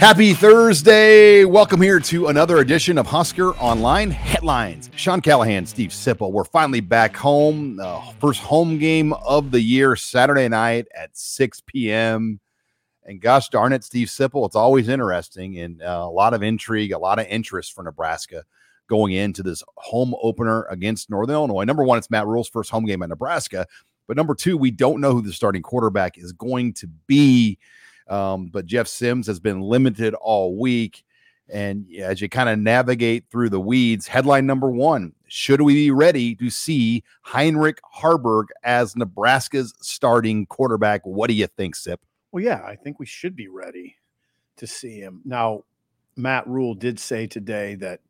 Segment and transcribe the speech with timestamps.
[0.00, 1.44] Happy Thursday.
[1.44, 4.88] Welcome here to another edition of Husker Online Headlines.
[4.96, 6.32] Sean Callahan, Steve Sipple.
[6.32, 7.78] We're finally back home.
[7.78, 12.40] Uh, first home game of the year, Saturday night at 6 p.m.
[13.04, 16.92] And gosh darn it, Steve Sipple, it's always interesting and uh, a lot of intrigue,
[16.92, 18.44] a lot of interest for Nebraska
[18.88, 21.64] going into this home opener against Northern Illinois.
[21.64, 23.66] Number one, it's Matt Rhule's first home game at Nebraska.
[24.08, 27.58] But number two, we don't know who the starting quarterback is going to be.
[28.10, 31.04] Um, but Jeff Sims has been limited all week.
[31.48, 35.90] And as you kind of navigate through the weeds, headline number one Should we be
[35.90, 41.06] ready to see Heinrich Haarberg as Nebraska's starting quarterback?
[41.06, 42.00] What do you think, Sip?
[42.32, 43.96] Well, yeah, I think we should be ready
[44.56, 45.22] to see him.
[45.24, 45.64] Now,
[46.16, 48.00] Matt Rhule did say today that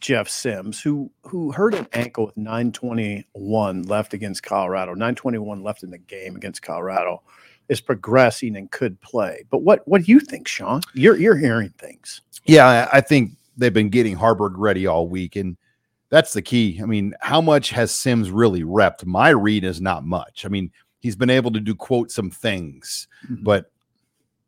[0.00, 5.90] Jeff Sims, who who hurt an ankle with 921 left against Colorado, 921 left in
[5.90, 7.22] the game against Colorado,
[7.68, 9.44] is progressing and could play.
[9.50, 10.82] But what what do you think, Sean?
[10.94, 12.20] You're you're hearing things.
[12.44, 15.56] Yeah, I think they've been getting Haarberg ready all week, and
[16.10, 16.78] that's the key.
[16.82, 19.04] I mean, how much has Sims really repped?
[19.04, 20.44] My read is not much.
[20.46, 23.42] I mean, he's been able to do quote some things, mm-hmm.
[23.42, 23.70] but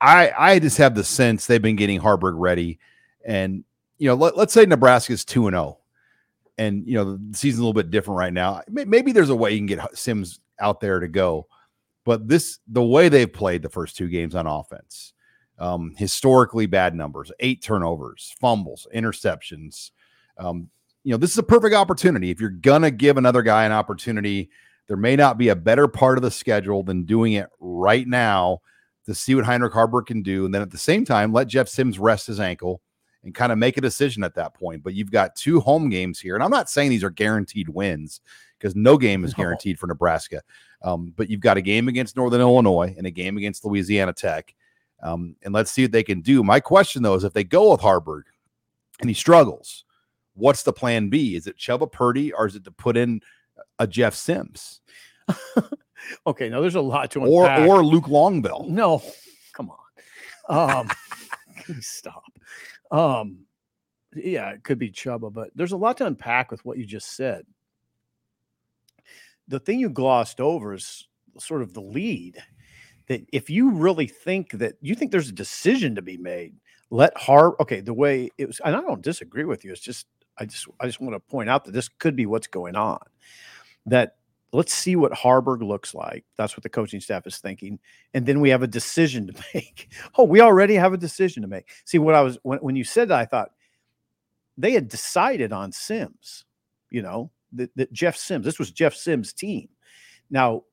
[0.01, 2.79] I I just have the sense they've been getting Haarberg ready,
[3.25, 3.65] and
[3.99, 5.79] you know, let, let's say Nebraska's two and zero, oh,
[6.57, 8.63] and you know the season's a little bit different right now.
[8.69, 11.49] Maybe there's a way you can get Sims out there to go
[12.09, 15.13] but this, the way they've played the first two games on offense,
[15.59, 19.91] um, historically bad numbers, eight turnovers, fumbles, interceptions.
[20.39, 20.71] Um,
[21.05, 22.31] you know, this is a perfect opportunity.
[22.31, 24.49] If you're gonna give another guy an opportunity,
[24.87, 28.61] there may not be a better part of the schedule than doing it right now
[29.05, 31.69] to see what Heinrich Haarberg can do, and then at the same time let Jeff
[31.69, 32.81] Sims rest his ankle
[33.23, 34.83] and kind of make a decision at that point.
[34.83, 38.23] But you've got two home games here, and I'm not saying these are guaranteed wins
[38.59, 39.81] because no game is guaranteed no.
[39.81, 40.41] for Nebraska.
[40.83, 44.55] Um, but you've got a game against Northern Illinois and a game against Louisiana Tech.
[45.03, 46.43] Um, and let's see what they can do.
[46.43, 48.23] My question, though, is if they go with Haarberg
[49.01, 49.85] and he struggles,
[50.35, 51.35] what's the plan B?
[51.35, 53.21] Is it Chubba Purdy or is it to put in
[53.79, 54.81] a Jeff Sims?
[56.27, 57.61] okay, now there's a lot to unpack.
[57.61, 58.69] Or, or Luke Longbell.
[58.69, 59.03] No,
[59.53, 60.81] come on.
[60.81, 60.89] Um,
[61.81, 62.25] stop.
[62.91, 63.41] Um,
[64.15, 67.15] yeah, it could be Chubba, but there's a lot to unpack with what you just
[67.15, 67.45] said
[69.49, 72.39] the thing you glossed over is sort of the lead
[73.09, 76.55] that if you really think that you think there's a decision to be made,
[76.91, 79.73] let Har okay, the way it was, and I don't disagree with you.
[79.73, 80.07] It's just
[80.39, 83.01] I just I just want to point out that this could be what's going on.
[83.87, 84.17] That
[84.53, 86.25] let's see what Haarberg looks like.
[86.37, 87.79] That's what the coaching staff is thinking.
[88.15, 89.93] And then we have a decision to make.
[90.17, 91.69] Oh, we already have a decision to make.
[91.85, 93.51] See, what I was when, when you said that, I thought
[94.57, 96.45] they had decided on Sims,
[96.91, 99.69] you know, that, that Jeff Sims, this was Jeff Sims' team.
[100.31, 100.65] Now,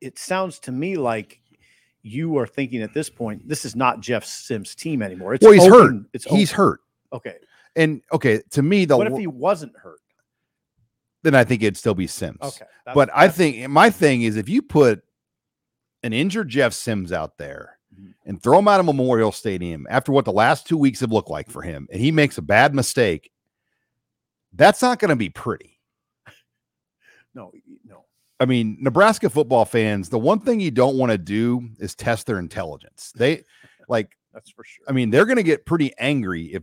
[0.00, 1.40] it sounds to me like
[2.02, 5.34] you are thinking at this point, this is not Jeff Sims' team anymore.
[5.34, 6.06] It's well, he's open, hurt.
[6.12, 6.80] It's he's hurt.
[7.12, 7.36] Okay.
[7.76, 10.00] And okay, to me, the what if he wasn't hurt?
[11.22, 12.38] Then I think it'd still be Sims.
[12.40, 12.64] Okay.
[12.94, 15.02] But I think my thing is if you put
[16.02, 18.10] an injured Jeff Sims out there mm-hmm.
[18.24, 21.30] and throw him out of Memorial Stadium after what the last two weeks have looked
[21.30, 23.30] like for him, and he makes a bad mistake,
[24.52, 25.77] that's not going to be pretty.
[27.38, 27.52] No,
[27.84, 28.04] no.
[28.40, 32.26] I mean, Nebraska football fans, the one thing you don't want to do is test
[32.26, 33.12] their intelligence.
[33.14, 33.44] They
[33.88, 34.84] like that's for sure.
[34.88, 36.62] I mean, they're going to get pretty angry if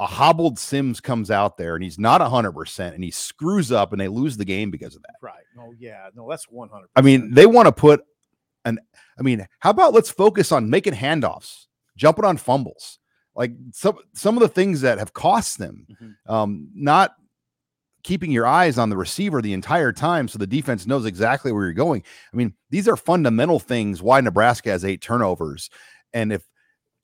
[0.00, 4.00] a hobbled Sims comes out there and he's not 100% and he screws up and
[4.00, 5.14] they lose the game because of that.
[5.20, 5.44] Right.
[5.54, 6.08] No, yeah.
[6.14, 8.02] No, that's 100 I mean, they want to put
[8.64, 8.78] an
[9.18, 11.66] I mean, how about let's focus on making handoffs,
[11.96, 12.98] jumping on fumbles.
[13.36, 15.86] Like some some of the things that have cost them.
[15.90, 16.32] Mm-hmm.
[16.32, 17.14] Um, not
[18.02, 21.64] keeping your eyes on the receiver the entire time so the defense knows exactly where
[21.64, 22.02] you're going.
[22.32, 25.70] I mean, these are fundamental things why Nebraska has eight turnovers.
[26.12, 26.42] And if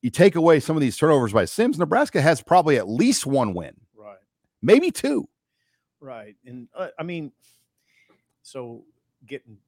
[0.03, 3.55] you take away some of these turnovers by Sims, Nebraska has probably at least one
[3.55, 3.75] win.
[3.95, 4.19] Right.
[4.63, 5.29] Maybe two.
[6.01, 6.37] Right.
[6.45, 7.33] And uh, I mean,
[8.43, 8.85] so
[9.27, 9.59] getting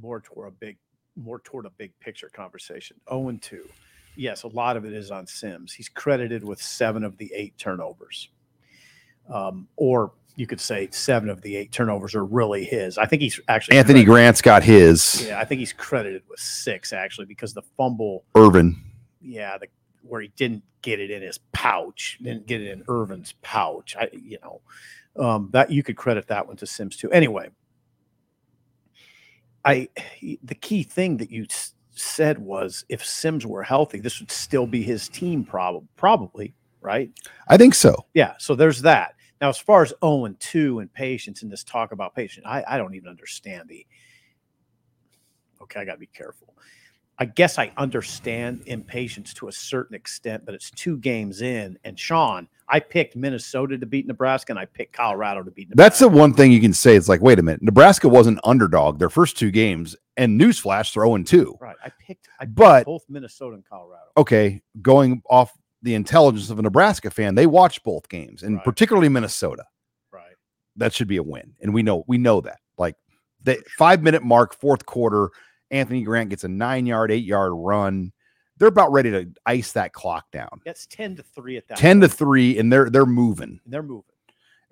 [0.00, 0.76] more toward a big,
[1.16, 2.96] more toward a big picture conversation.
[3.08, 3.68] 0 and 2.
[4.16, 5.72] Yes, a lot of it is on Sims.
[5.72, 8.30] He's credited with seven of the eight turnovers.
[9.32, 12.98] Um, or you could say seven of the eight turnovers are really his.
[12.98, 15.26] I think he's actually Anthony credited, Grant's got his.
[15.26, 18.24] Yeah, I think he's credited with six actually because the fumble.
[18.36, 18.80] Ervin.
[19.20, 19.66] Yeah, the
[20.02, 23.96] where he didn't get it in his pouch, didn't get it in Ervin's pouch.
[23.98, 24.60] I, you know,
[25.18, 27.10] um, that you could credit that one to Sims too.
[27.10, 27.48] Anyway,
[29.64, 29.88] I
[30.44, 31.46] the key thing that you
[31.90, 35.44] said was if Sims were healthy, this would still be his team.
[35.44, 37.10] Probably, probably, right?
[37.48, 38.06] I think so.
[38.14, 38.34] Yeah.
[38.38, 39.14] So there's that.
[39.40, 42.64] Now, as far as 0 and 2 and patience and this talk about patience, I,
[42.66, 43.86] I don't even understand the.
[45.62, 46.54] Okay, I got to be careful.
[47.18, 51.78] I guess I understand impatience to a certain extent, but it's two games in.
[51.84, 55.82] And Sean, I picked Minnesota to beat Nebraska, and I picked Colorado to beat Nebraska.
[55.90, 56.94] That's the one thing you can say.
[56.94, 60.92] It's like, wait a minute, Nebraska was an underdog their first two games, and newsflash,
[60.92, 61.56] they're 0 2.
[61.58, 61.76] right.
[61.82, 64.04] I picked, I picked But- both Minnesota and Colorado.
[64.18, 65.52] Okay, going off
[65.86, 68.64] the intelligence of a Nebraska fan, they watched both games, and Right.
[68.64, 69.64] particularly Minnesota.
[70.12, 70.34] Right.
[70.76, 72.58] That should be a win, and we know we know that.
[72.76, 72.96] Like
[73.42, 75.30] the five minute mark, fourth quarter,
[75.70, 78.12] Anthony Grant gets a nine yard, eight yard run.
[78.58, 80.60] They're about ready to ice that clock down.
[80.64, 83.72] That's 10 to 3 at that Ten to point, three, and they're they're moving, and
[83.72, 84.14] they're moving.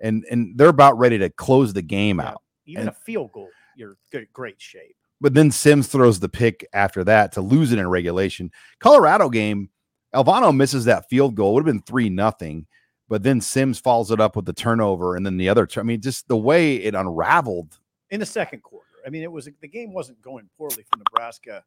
[0.01, 2.29] and and they're about ready to close the game Yeah.
[2.29, 2.41] out.
[2.65, 3.95] Even And- a field goal, you're
[4.33, 4.95] great shape.
[5.21, 8.51] but then Sims throws the pick after that to lose it in regulation.
[8.79, 9.69] Colorado game,
[10.15, 11.53] Alvano misses that field goal.
[11.53, 12.65] Would have been three nothing,
[13.09, 15.67] but then Sims follows it up with the turnover, and then the other.
[15.77, 17.77] I mean, just the way it unraveled.
[18.09, 18.85] in the second quarter.
[19.05, 21.63] I mean, it was the game wasn't going poorly for Nebraska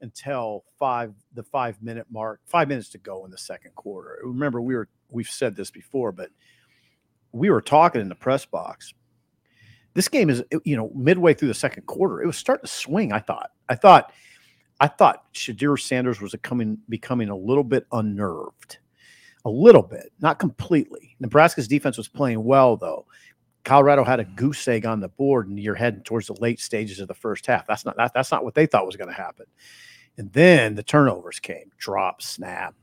[0.00, 4.18] until five the five minute mark, five minutes to go in the second quarter.
[4.22, 6.30] Remember, we were we've said this before, but
[7.32, 8.92] we were talking in the press box.
[9.94, 13.12] This game is you know midway through the second quarter, it was starting to swing.
[13.12, 14.12] I thought, I thought,
[14.80, 18.78] I thought Shedeur Sanders was a coming becoming a little bit unnerved,
[19.44, 21.16] a little bit, not completely.
[21.20, 23.06] Nebraska's defense was playing well though.
[23.64, 24.34] Colorado had a mm-hmm.
[24.34, 27.46] goose egg on the board, and you're heading towards the late stages of the first
[27.46, 27.66] half.
[27.66, 29.46] That's not that, that's not what they thought was going to happen.
[30.16, 31.70] And then the turnovers came.
[31.78, 32.74] Drop, snap,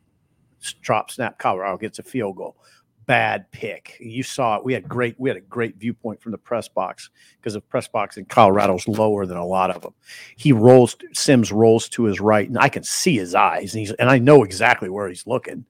[0.81, 1.37] drop, snap.
[1.37, 2.57] Colorado gets a field goal.
[3.05, 3.97] Bad pick.
[3.99, 4.63] You saw it.
[4.63, 5.19] We had great.
[5.19, 8.87] We had a great viewpoint from the press box because the press box in Colorado's
[8.87, 9.93] lower than a lot of them.
[10.35, 10.95] He rolls.
[11.13, 14.19] Sims rolls to his right, and I can see his eyes, and he's and I
[14.19, 15.65] know exactly where he's looking.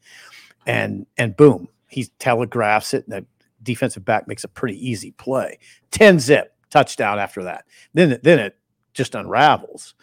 [0.65, 3.25] And and boom, he telegraphs it, and the
[3.63, 5.59] defensive back makes a pretty easy play.
[5.91, 7.65] 10 zip touchdown after that.
[7.93, 8.57] Then then it
[8.93, 9.93] just unravels.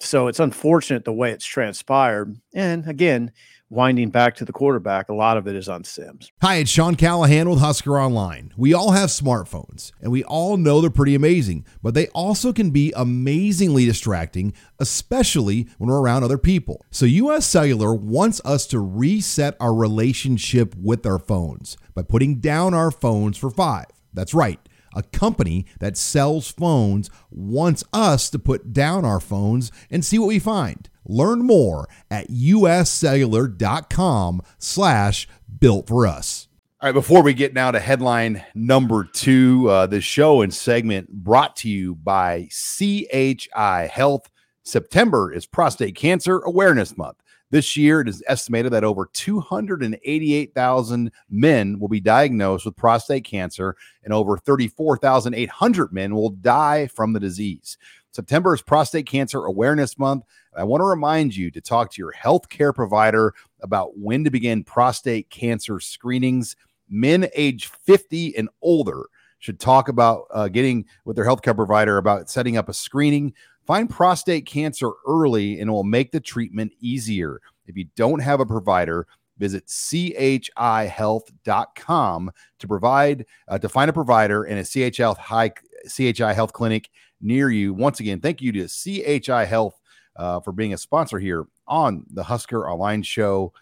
[0.00, 2.36] So it's unfortunate the way it's transpired.
[2.54, 3.30] And again,
[3.72, 6.30] winding back to the quarterback, a lot of it is on Sims.
[6.42, 8.52] Hi, it's Sean Callahan with Husker Online.
[8.54, 12.70] We all have smartphones, and we all know they're pretty amazing, but they also can
[12.70, 16.84] be amazingly distracting, especially when we're around other people.
[16.90, 22.74] So, US Cellular wants us to reset our relationship with our phones by putting down
[22.74, 23.86] our phones for five.
[24.12, 24.60] That's right.
[24.94, 30.28] A company that sells phones wants us to put down our phones and see what
[30.28, 30.88] we find.
[31.04, 35.28] Learn more at uscellular.com slash
[35.58, 36.46] built for us.
[36.80, 41.08] All right, before we get now to headline number two, uh, the show and segment
[41.08, 44.28] brought to you by CHI Health.
[44.64, 47.21] September is Prostate Cancer Awareness Month.
[47.52, 53.76] This year, it is estimated that over 288,000 men will be diagnosed with prostate cancer,
[54.02, 57.76] and over 34,800 men will die from the disease.
[58.10, 60.24] September is Prostate Cancer Awareness Month.
[60.56, 64.64] I want to remind you to talk to your healthcare provider about when to begin
[64.64, 66.56] prostate cancer screenings.
[66.88, 69.08] Men age 50 and older
[69.40, 73.34] should talk about uh, getting with their healthcare provider about setting up a screening.
[73.66, 77.40] Find prostate cancer early and it will make the treatment easier.
[77.66, 79.06] If you don't have a provider,
[79.38, 85.52] visit chihealth.com to provide uh, to find a provider in a CH Health high
[85.88, 86.88] CHI Health clinic
[87.20, 87.74] near you.
[87.74, 89.80] Once again, thank you to CHI Health
[90.16, 93.52] uh, for being a sponsor here on the Husker Online Show.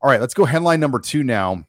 [0.00, 1.64] All right, let's go headline number two now.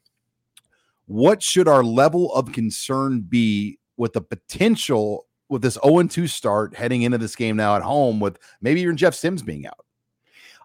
[1.06, 6.74] What should our level of concern be with the potential with this 0 2 start
[6.74, 9.84] heading into this game now at home with maybe even Jeff Sims being out?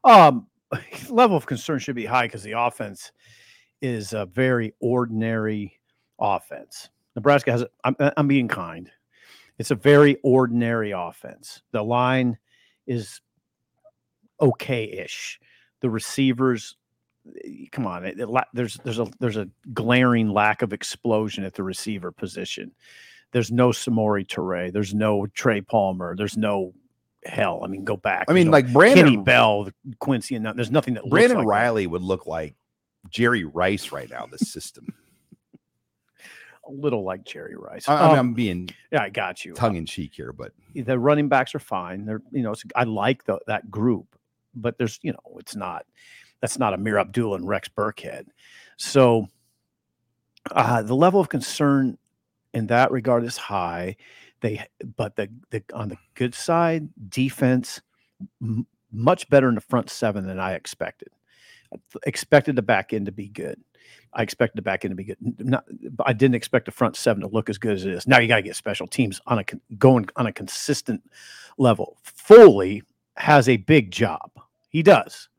[0.04, 0.48] Um,
[1.10, 3.12] level of concern should be high because the offense
[3.82, 5.80] is a very ordinary
[6.20, 6.90] offense.
[7.16, 8.90] Nebraska has, I'm, I'm being kind.
[9.58, 11.62] It's a very ordinary offense.
[11.72, 12.38] The line
[12.88, 13.22] is
[14.42, 15.40] okay ish.
[15.82, 16.76] The receivers,
[17.44, 21.54] eh, come on, it, it there's there's a there's a glaring lack of explosion at
[21.54, 22.72] the receiver position.
[23.36, 24.72] There's no Samori Toure.
[24.72, 26.16] There's no Trey Palmer.
[26.16, 26.74] There's no
[27.26, 27.60] hell.
[27.66, 28.28] I mean, go back.
[28.30, 29.68] I mean, no like Kenny Brandon Bell,
[30.00, 31.50] Quincy, and there's nothing that Brandon like that.
[31.50, 32.56] Riley would look like
[33.10, 34.26] Jerry Rice right now.
[34.26, 34.94] The system.
[36.66, 37.90] a little like Jerry Rice.
[37.90, 39.54] I, mean, Um, I'm being yeah, I got you.
[39.54, 42.06] tongue in cheek here, but the running backs are fine.
[42.06, 44.16] They're you know it's, I like the, that group,
[44.56, 45.86] but there's you know it's not
[46.40, 48.28] that's not Ameer Abdullah and Rex Burkhead.
[48.78, 49.28] So
[50.52, 51.98] uh, the level of concern
[52.56, 53.96] in that regard is high.
[54.42, 54.66] They
[54.98, 57.82] but the the on the good side defense
[58.42, 61.10] m- much better in the front seven than I expected.
[61.74, 63.60] I expected the back end to be good.
[64.14, 65.18] I expected the back end to be good.
[65.40, 65.66] Not,
[66.06, 68.08] I didn't expect the front seven to look as good as it is.
[68.08, 69.44] Now you got to get special teams on a
[69.78, 71.04] going on a consistent
[71.58, 71.98] level.
[72.04, 72.82] Foley
[73.18, 74.32] has a big job.
[74.70, 75.30] He does.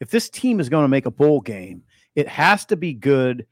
[0.00, 1.82] If this team is going to make a bowl game,
[2.14, 3.46] it has to be good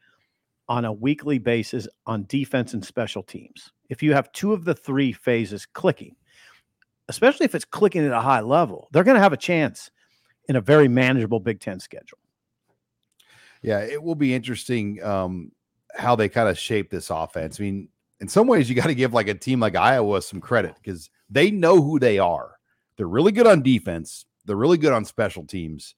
[0.68, 3.72] on a weekly basis on defense and special teams.
[3.88, 6.14] If you have two of the three phases clicking,
[7.08, 9.90] especially if it's clicking at a high level, they're going to have a chance
[10.48, 12.18] in a very manageable Big Ten schedule.
[13.62, 15.52] Yeah, it will be interesting um,
[15.94, 17.58] how they kind of shape this offense.
[17.58, 17.88] I mean,
[18.20, 21.10] in some ways, you got to give like a team like Iowa some credit because
[21.30, 22.52] they know who they are.
[22.96, 24.26] They're really good on defense.
[24.44, 25.94] They're really good on special teams,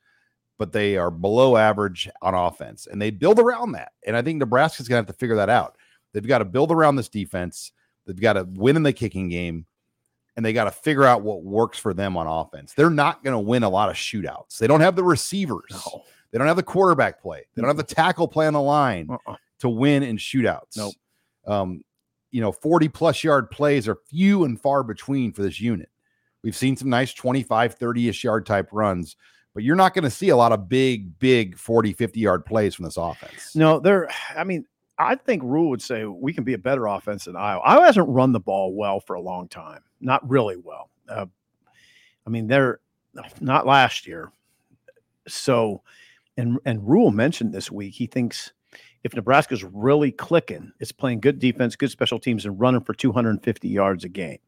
[0.61, 3.93] but they are below average on offense, and they build around that.
[4.07, 5.79] And I think Nebraska's gonna have to figure that out.
[6.12, 7.73] They've got to build around this defense.
[8.07, 9.64] They've got to win in the kicking game,
[10.37, 12.75] and they got to figure out what works for them on offense.
[12.75, 14.59] They're not going to win a lot of shootouts.
[14.59, 15.71] They don't have the receivers.
[15.71, 16.02] No.
[16.31, 17.47] They don't have the quarterback play.
[17.55, 19.37] They don't have the tackle play on the line Uh-uh.
[19.61, 20.76] to win in shootouts.
[20.76, 20.95] Nope.
[21.47, 21.83] Um,
[22.33, 25.88] you know, 40 plus yard plays are few and far between for this unit.
[26.43, 29.17] We've seen some nice 25, 30 ish yard type runs,
[29.54, 32.75] but you're not going to see a lot of big, big 40, 50 yard plays
[32.75, 33.54] from this offense.
[33.54, 34.09] No, they're.
[34.37, 34.64] I mean,
[34.99, 37.61] I think Rhule would say we can be a better offense than Iowa.
[37.62, 40.90] Iowa hasn't run the ball well for a long time, not really well.
[41.09, 41.26] Uh,
[42.26, 42.80] I mean, they're
[43.40, 44.30] not last year.
[45.26, 45.83] So,
[46.37, 48.52] and and Rhule mentioned this week he thinks
[49.02, 53.69] if Nebraska's really clicking, it's playing good defense, good special teams, and running for 250
[53.69, 54.38] yards a game.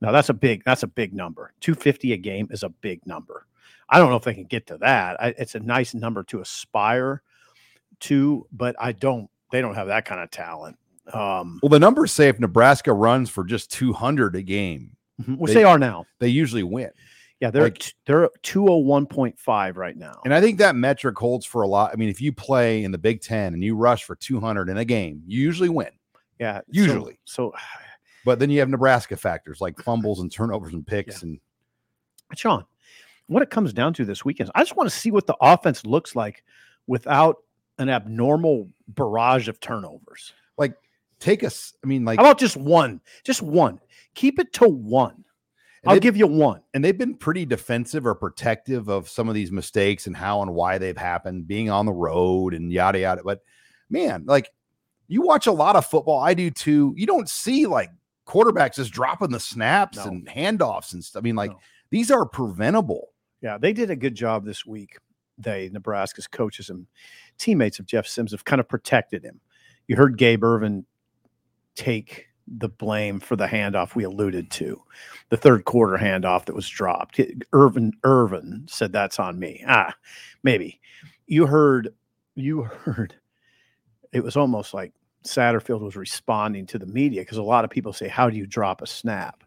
[0.00, 1.52] Now that's a big that's a big number.
[1.60, 3.46] 250 a game is a big number.
[3.88, 5.20] I don't know if they can get to that.
[5.22, 7.22] I, it's a nice number to aspire
[8.00, 9.28] to, but I don't.
[9.50, 10.76] They don't have that kind of talent.
[11.12, 14.94] Um, Well, the numbers say if Nebraska runs for just 200 a game,
[15.26, 16.04] which They- they are now.
[16.18, 16.90] they usually win.
[17.40, 20.20] Yeah, they're like- t- they're 201.5 right now.
[20.24, 21.92] And I think that metric holds for a lot.
[21.92, 24.76] I mean, if you play in the Big Ten and you rush for 200 in
[24.76, 25.88] a game, you usually win.
[26.38, 27.18] yeah, usually.
[27.24, 27.54] So,
[28.24, 31.22] But then you have Nebraska factors like fumbles and turnovers and picks.
[31.22, 31.40] And
[32.34, 32.64] Sean,
[33.28, 35.86] what it comes down to this weekend, I just want to see what the offense
[35.86, 36.42] looks like
[36.86, 37.36] without
[37.78, 40.32] an abnormal barrage of turnovers.
[40.56, 40.74] Like,
[41.20, 43.00] take us, I mean, like, How about just one?
[43.24, 43.78] Just one.
[44.14, 45.24] Keep it to one.
[45.86, 46.60] I'll give you one.
[46.74, 50.52] and they've been pretty defensive or protective of some of these mistakes and how and
[50.52, 53.22] why they've happened, being on the road and yada yada.
[53.24, 53.40] But
[53.88, 54.50] man, like
[55.06, 56.92] you watch a lot of football, I do too.
[56.96, 57.90] You don't see like
[58.26, 60.04] quarterbacks just dropping the snaps No.
[60.04, 61.20] and handoffs and stuff.
[61.20, 61.58] I mean, like No.
[61.90, 63.10] these are preventable.
[63.40, 64.96] Yeah, they did a good job this week.
[65.38, 66.86] They, Nebraska's coaches and
[67.38, 69.40] teammates of Jeff Sims, have kind of protected him.
[69.86, 70.84] You heard Gabe Ervin
[71.76, 74.82] take the blame for the handoff we alluded to,
[75.28, 77.20] the third quarter handoff that was dropped.
[77.54, 79.62] Ervin Ervin said that's on me.
[79.68, 79.94] Ah,
[80.42, 80.80] maybe.
[81.26, 81.94] You heard,
[82.34, 83.14] you heard.
[84.12, 84.92] It was almost like
[85.24, 88.46] Satterfield was responding to the media because a lot of people say, "How do you
[88.46, 89.44] drop a snap?"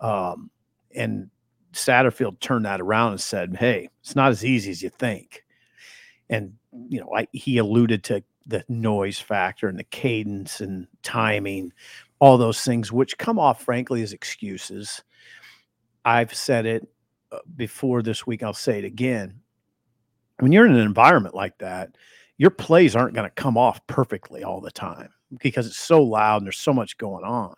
[0.00, 0.50] Um,
[0.94, 1.30] and
[1.72, 5.44] Satterfield turned that around and said, "Hey, it's not as easy as you think."
[6.30, 6.54] And
[6.88, 11.72] you know, I, he alluded to the noise factor and the cadence and timing,
[12.18, 15.02] all those things, which come off, frankly, as excuses.
[16.04, 16.88] I've said it
[17.30, 18.42] uh, before this week.
[18.42, 19.40] I'll say it again.
[20.40, 21.96] When you're in an environment like that,
[22.38, 25.10] your plays aren't going to come off perfectly all the time
[25.40, 27.54] because it's so loud and there's so much going on.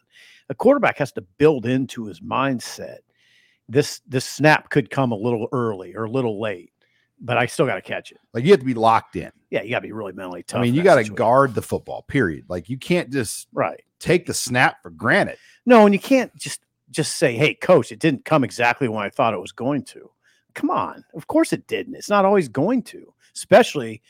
[0.50, 2.99] A quarterback has to build into his mindset
[3.68, 6.73] this this snap could come a little early or a little late,
[7.21, 8.18] but I still got to catch it.
[8.33, 9.33] Like you have to be locked in.
[9.50, 10.61] Yeah, you got to be really mentally tough.
[10.61, 12.44] I mean, you got to guard the football, period.
[12.49, 13.80] Like you can't just right.
[14.00, 15.38] take the snap for granted.
[15.66, 19.11] No, and you can't just just say, "Hey, coach, it didn't come exactly when I
[19.11, 20.11] thought it was going to."
[20.54, 21.97] Come on, of course it didn't.
[21.97, 24.02] It's not always going to, especially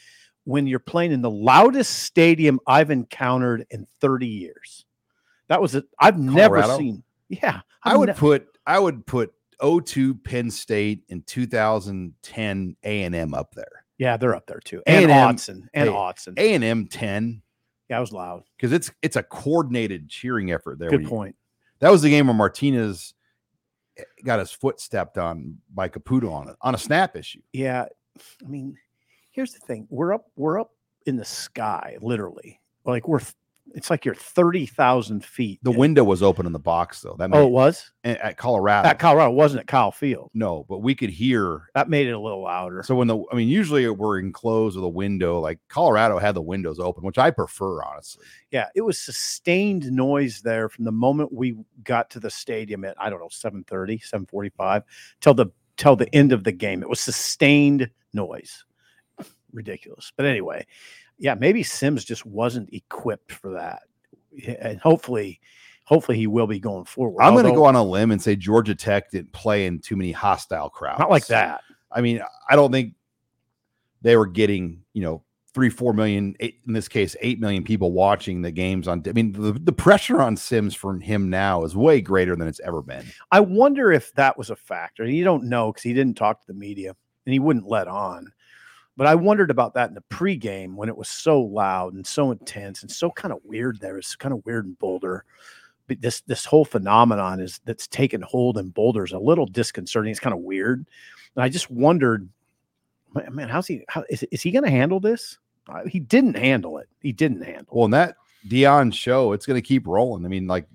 [0.45, 4.85] when you're playing in the loudest stadium I've encountered in 30 years.
[5.49, 5.85] That was it.
[5.99, 7.03] I've never seen.
[7.29, 13.35] Yeah, I I've would ne- put I would put 02 Penn State in 2010 A&M
[13.35, 13.85] up there.
[13.99, 14.83] Yeah, they're up there too.
[14.87, 16.39] And A&M Autzen and hey, Autzen.
[16.39, 17.43] A&M 10
[17.89, 18.43] yeah, it was loud.
[18.57, 20.91] because it's it's a coordinated cheering effort there.
[20.91, 21.37] Good where you- point.
[21.81, 23.15] That was the game where Martinez
[23.99, 27.41] eh, got his foot stepped on by Caputo on it on a snap issue.
[27.53, 27.87] Yeah,
[28.43, 28.77] I mean,
[29.33, 30.71] here's the thing: we're up, we're up
[31.05, 32.61] in the sky, literally.
[32.87, 33.21] Like we're,
[33.75, 35.59] it's like you're thirty thousand feet.
[35.63, 37.17] The in- window was open in the box though.
[37.19, 38.89] That made, Oh, it was at Colorado.
[38.89, 39.33] at Colorado.
[39.33, 40.31] Wasn't at Kyle Field.
[40.33, 41.63] no, but we could hear.
[41.75, 42.83] That made it a little louder.
[42.85, 45.41] So when the I mean, usually we're enclosed with a window.
[45.41, 48.25] Like Colorado had the windows open, which I prefer honestly.
[48.51, 52.95] yeah, it was sustained noise there from the moment we got to the stadium at
[53.01, 54.83] I don't know 7:30, 7:45
[55.21, 56.83] till the till the end of the game.
[56.83, 58.65] It was sustained noise.
[59.53, 60.13] Ridiculous.
[60.17, 60.67] But anyway,
[61.19, 63.83] yeah, maybe Sims just wasn't equipped for that.
[64.61, 65.41] And hopefully
[65.85, 67.23] hopefully he will be going forward.
[67.23, 69.97] I'm going to go on a limb and say Georgia Tech didn't play in too
[69.97, 70.99] many hostile crowds.
[70.99, 71.61] not like that.
[71.93, 72.95] I mean, I don't think
[74.03, 77.93] they were getting, you know, three, four million, eight, in this case, eight million people
[77.93, 79.03] watching the games on.
[79.07, 82.61] I mean, the, the pressure on Sims from him now is way greater than it's
[82.61, 83.07] ever been.
[83.31, 85.07] I wonder if that was a factor.
[85.07, 88.33] You don't know because he didn't talk to the media and he wouldn't let on.
[88.97, 92.31] But I wondered about that in the pregame when it was so loud and so
[92.31, 93.81] intense and so kind of weird.
[93.81, 95.25] There It's kind of weird in Boulder.
[95.87, 100.11] But this this whole phenomenon is that's taken hold in Boulder is a little disconcerting.
[100.11, 100.87] It's kind of weird.
[101.35, 102.29] And I just wondered,
[103.31, 103.85] man, how's he?
[103.89, 105.39] How is, is he going to handle this?
[105.69, 106.89] Uh, he didn't handle it.
[107.01, 107.67] He didn't handle.
[107.71, 108.17] Well, in that
[108.49, 110.25] Deion show, it's going to keep rolling.
[110.25, 110.67] I mean, like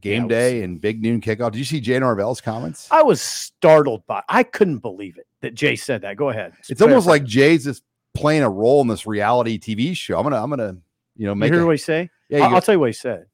[0.00, 1.52] game Yeah, day and big noon kickoff.
[1.52, 2.88] Did you see Jay Norvell's comments?
[2.90, 4.22] I was startled by.
[4.28, 6.16] I couldn't believe it that Jay said that.
[6.16, 6.52] Go ahead.
[6.68, 7.82] It's almost like Jay's just
[8.14, 10.16] playing a role in this reality TV show.
[10.18, 10.76] I'm gonna, I'm gonna,
[11.16, 11.52] you know, you make.
[11.52, 12.10] hear a- what he say.
[12.28, 13.26] yeah, I'll, I'll tell you what he said.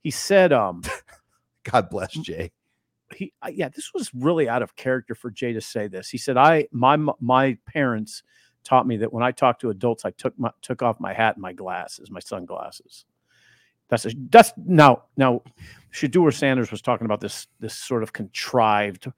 [0.00, 0.82] He said, um,
[1.64, 2.52] God bless Jay.
[3.14, 6.36] he yeah this was really out of character for jay to say this he said
[6.36, 8.24] i my my parents
[8.64, 11.36] taught me that when i talk to adults i took my took off my hat
[11.36, 13.04] and my glasses my sunglasses
[13.88, 15.42] that's a that's now now
[15.92, 19.10] Shedeur Sanders was talking about this this sort of contrived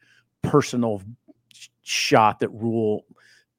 [0.43, 1.03] personal
[1.83, 3.05] shot that Rhule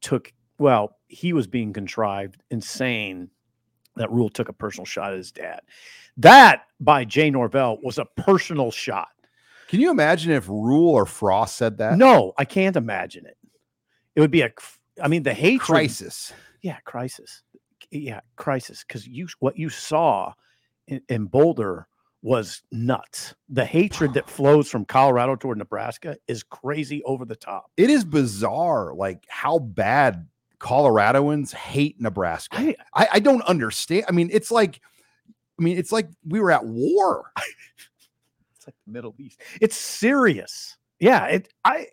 [0.02, 3.30] took well he was being contrived insane
[3.96, 5.62] that Rhule took a personal shot at his dad
[6.18, 9.10] that by jay norvell was a personal shot
[9.68, 11.98] Can you imagine if Rhule or Frost said that?
[11.98, 13.38] no, I can't imagine it.
[14.16, 14.52] It would be a,
[15.02, 15.62] I mean, the hatred.
[15.62, 16.34] crisis.
[16.62, 17.44] Yeah, crisis.
[17.92, 18.84] Yeah, crisis.
[18.86, 20.34] Because you, what you saw
[20.90, 21.88] in, in Boulder
[22.22, 23.34] was nuts.
[23.48, 27.72] The hatred that flows from Colorado toward Nebraska is crazy over the top.
[27.78, 30.28] It is bizarre, like how bad
[30.60, 32.58] Coloradoans hate Nebraska.
[32.58, 34.06] I, I, I don't understand.
[34.10, 34.82] I mean, it's like,
[35.60, 37.32] I mean, it's like we were at war.
[37.38, 39.42] it's like the Middle East.
[39.62, 40.78] It's serious.
[41.00, 41.54] Yeah, it.
[41.64, 41.88] I,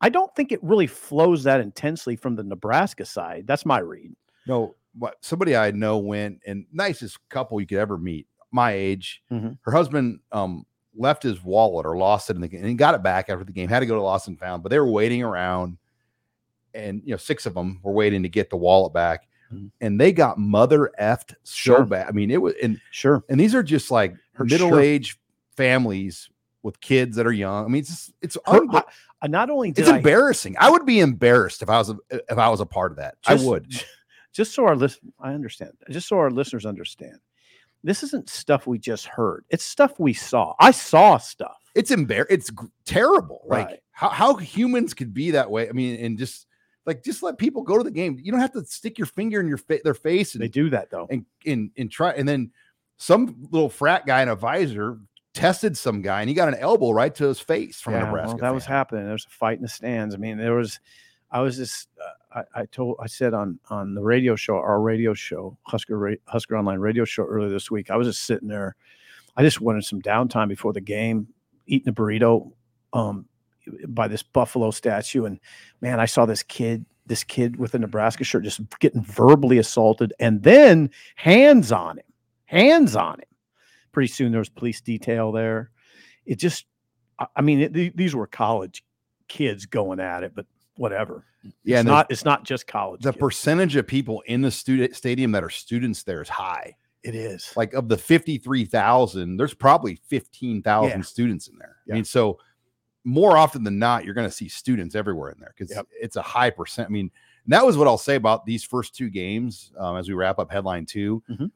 [0.00, 3.44] I don't think it really flows that intensely from the Nebraska side.
[3.46, 4.12] That's my read.
[4.46, 9.22] No, what somebody I know went and nicest couple you could ever meet, my age.
[9.30, 9.58] Mhm.
[9.62, 12.94] Her husband um left his wallet or lost it in the game and he got
[12.94, 13.68] it back after the game.
[13.68, 15.78] Had to go to lost and found, but they were waiting around,
[16.74, 19.70] and you know six of them were waiting to get the wallet back, Mhm.
[19.80, 21.84] and they got mother effed so Sure.
[21.84, 22.08] bad.
[22.08, 23.24] I mean, it was and Sure.
[23.28, 25.18] and these are just like Her- middle aged
[25.56, 26.28] families
[26.62, 27.64] with kids that are young.
[27.64, 28.84] I mean, it's just, it's unbe-
[29.20, 30.56] I- not only did it's I, embarrassing.
[30.58, 33.20] I would be embarrassed if I was a, if I was a part of that.
[33.22, 33.84] Just- I would.
[34.32, 37.18] Just so our list I understand, just so our listeners understand,
[37.84, 39.44] this isn't stuff we just heard.
[39.50, 40.54] It's stuff we saw.
[40.60, 41.56] I saw stuff.
[41.74, 42.26] It's embar.
[42.30, 43.42] It's g- terrible.
[43.46, 45.68] Like how how humans could be that way.
[45.68, 46.46] I mean, and just
[46.86, 48.18] like just let people go to the game.
[48.22, 50.68] You don't have to stick your finger in your fa- their face And, They do
[50.70, 51.06] that though.
[51.10, 52.10] and and and try.
[52.12, 52.50] And then
[52.98, 54.98] some little frat guy in a visor
[55.34, 58.36] tested some guy and he got an elbow right to his face from Yeah, Nebraska.
[58.36, 59.04] well, that was happening.
[59.04, 60.14] There was a fight in the stands.
[60.14, 60.78] I mean, there was.
[61.30, 61.88] I was just.
[62.00, 62.96] Uh, I, I told.
[63.00, 67.24] I said on on the radio show, our radio show, Husker Husker Online radio show
[67.24, 67.90] earlier this week.
[67.90, 68.76] I was just sitting there.
[69.36, 71.28] I just wanted some downtime before the game,
[71.66, 72.52] eating a burrito,
[72.92, 73.26] um,
[73.88, 75.38] by this Buffalo statue, and
[75.80, 76.84] man, I saw this kid.
[77.04, 82.04] This kid with a Nebraska shirt just getting verbally assaulted, and then hands on him,
[82.44, 83.28] hands on him.
[83.90, 85.72] Pretty soon there was police detail there.
[86.24, 86.64] It just,
[87.34, 88.84] I mean, it, th- these were college
[89.26, 90.46] kids going at it, but
[90.82, 91.24] whatever.
[91.64, 92.06] Yeah, it's not.
[92.10, 93.00] It's not just college.
[93.02, 93.20] the kids.
[93.20, 96.74] percentage of people in the student stadium that are students there is high.
[97.04, 97.52] It is.
[97.56, 101.02] Like of the 53,000, there's probably 15,000 Yeah.
[101.02, 101.76] students in there.
[101.86, 101.94] Yeah.
[101.94, 102.38] I mean, so
[103.04, 105.86] more often than not, you're going to see students everywhere in there because Yep.
[106.00, 106.86] it's a high percent.
[106.88, 107.10] I mean,
[107.48, 110.50] that was what I'll say about these first two games um, as we wrap up
[110.52, 111.50] headline 2 Mhm.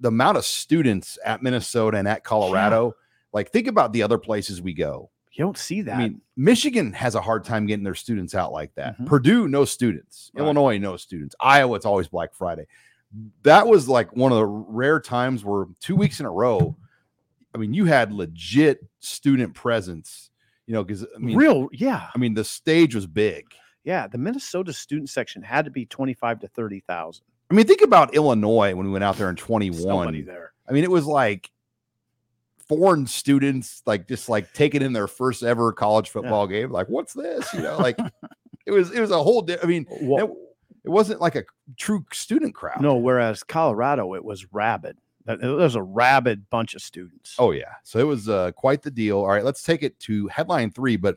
[0.00, 2.94] The amount of students at Minnesota and at Colorado,
[3.32, 5.10] like think about the other places we go.
[5.38, 5.96] You don't see that.
[5.96, 8.98] I mean, Michigan has a hard time getting their students out like that.
[8.98, 9.06] Mhm.
[9.06, 10.30] Purdue, no students.
[10.34, 10.42] Right.
[10.42, 11.34] Illinois, no students.
[11.40, 12.66] Iowa, it's always Black Friday.
[13.42, 16.76] That was like one of the rare times where two weeks in a row,
[17.54, 20.30] I mean, you had legit student presence,
[20.66, 21.68] you know, because I mean, real.
[21.72, 22.08] Yeah.
[22.14, 23.46] I mean, the stage was big.
[23.84, 24.06] Yeah.
[24.06, 27.24] The Minnesota student section had to be twenty-five to thirty thousand.
[27.50, 30.24] I mean, think about Illinois when we went out there in Somebody 21.
[30.24, 30.52] there.
[30.68, 31.50] I mean, it was like
[32.68, 36.70] foreign students, like just like taking in their first ever college football game.
[36.70, 37.52] Like, what's this?
[37.54, 37.98] You know, like
[38.66, 40.30] it was, it was a whole, di- I mean, it,
[40.84, 41.44] it wasn't like a
[41.76, 42.80] true student crowd.
[42.80, 44.96] no, whereas Colorado, it was rabid.
[45.26, 47.34] That- There was a rabid bunch of students.
[47.38, 47.74] Oh yeah.
[47.84, 49.18] So it was uh, quite the deal.
[49.18, 50.96] All right, let's take it to headline three.
[50.96, 51.16] But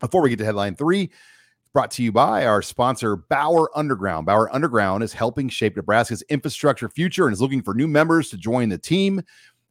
[0.00, 1.10] Before we get to headline three,
[1.74, 4.26] brought to you by our sponsor, Bauer Underground.
[4.26, 8.38] Bauer Underground is helping shape Nebraska's infrastructure future and is looking for new members to
[8.38, 9.22] join the team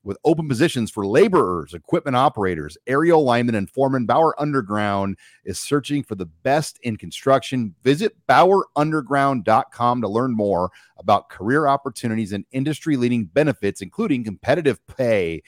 [0.04, 4.06] with open positions for laborers, equipment operators, aerial linemen, and foremen.
[4.06, 7.76] Bauer Underground is searching for the best in construction.
[7.84, 15.42] Visit BauerUnderground.com to learn more about career opportunities and industry leading benefits, including competitive pay,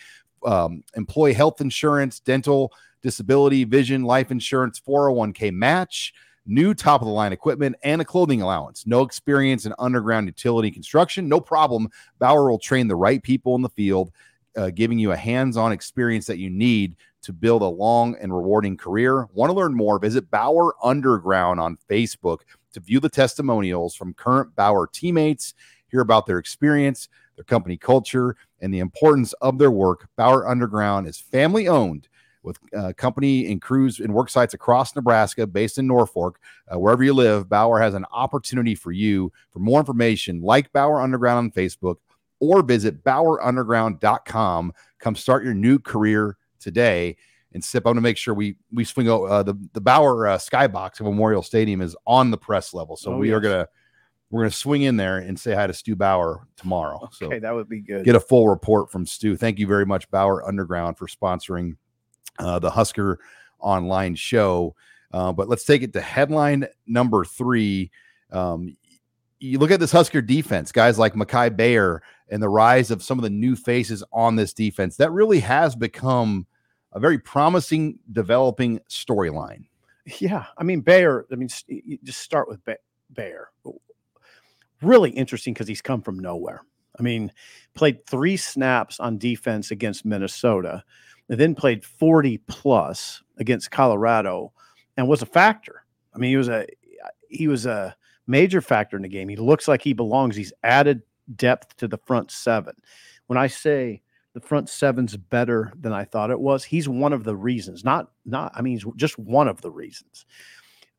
[0.43, 6.13] um, employee health insurance, dental, disability, vision, life insurance, 401k match,
[6.45, 8.85] new top of the line equipment, and a clothing allowance.
[8.87, 11.89] No experience in underground utility construction, no problem.
[12.19, 14.11] Bauer will train the right people in the field,
[14.57, 18.33] uh, giving you a hands on experience that you need to build a long and
[18.33, 19.27] rewarding career.
[19.33, 19.99] Want to learn more?
[19.99, 22.39] Visit Bauer Underground on Facebook
[22.73, 25.53] to view the testimonials from current Bauer teammates,
[25.89, 30.07] hear about their experience, their company culture, and the importance of their work.
[30.15, 32.07] Bauer Underground is family owned
[32.43, 36.39] with uh, company and crews and work sites across Nebraska, based in Norfolk.
[36.73, 39.31] Uh, wherever you live, Bauer has an opportunity for you.
[39.51, 41.97] For more information, like Bauer Underground on Facebook
[42.39, 44.73] or visit BauerUnderground.com.
[44.99, 47.17] Come start your new career today.
[47.53, 50.27] And Sip, I want to make sure we we swing out uh, the the Bauer
[50.27, 53.67] uh, skybox at Memorial Stadium is on the press level, so Oh, we are gonna
[54.29, 57.09] we're gonna swing in there and say hi to Stu Bauer tomorrow.
[57.11, 58.05] So Okay, that would be good.
[58.05, 59.35] get a full report from Stu.
[59.35, 61.75] Thank you very much, Bauer Underground, for sponsoring
[62.41, 63.19] uh, the Husker
[63.59, 64.75] online show.
[65.13, 67.91] Uh, but let's take it to headline number three.
[68.31, 68.75] Um,
[69.39, 73.17] you look at this Husker defense, guys like Makai Bayer and the rise of some
[73.17, 74.97] of the new faces on this defense.
[74.97, 76.47] That really has become
[76.93, 79.65] a very promising, developing storyline.
[80.19, 81.25] Yeah, I mean Bayer.
[81.31, 81.49] I mean,
[82.03, 82.77] just start with ba-
[83.13, 83.49] Bayer.
[84.81, 86.63] Really interesting because he's come from nowhere.
[86.99, 87.31] I mean,
[87.75, 90.83] played three snaps on defense against Minnesota,
[91.31, 94.53] and then played forty plus against Colorado,
[94.97, 95.83] and was a factor.
[96.13, 96.67] I mean, he was a
[97.27, 97.95] he was a
[98.27, 99.27] major factor in the game.
[99.27, 100.35] He looks like he belongs.
[100.35, 101.01] He's added
[101.35, 102.75] depth to the front seven.
[103.25, 106.63] When I say the front seven's better than I thought it was.
[106.63, 107.83] He's one of the reasons.
[107.83, 110.25] Not not I mean he's just one of the reasons.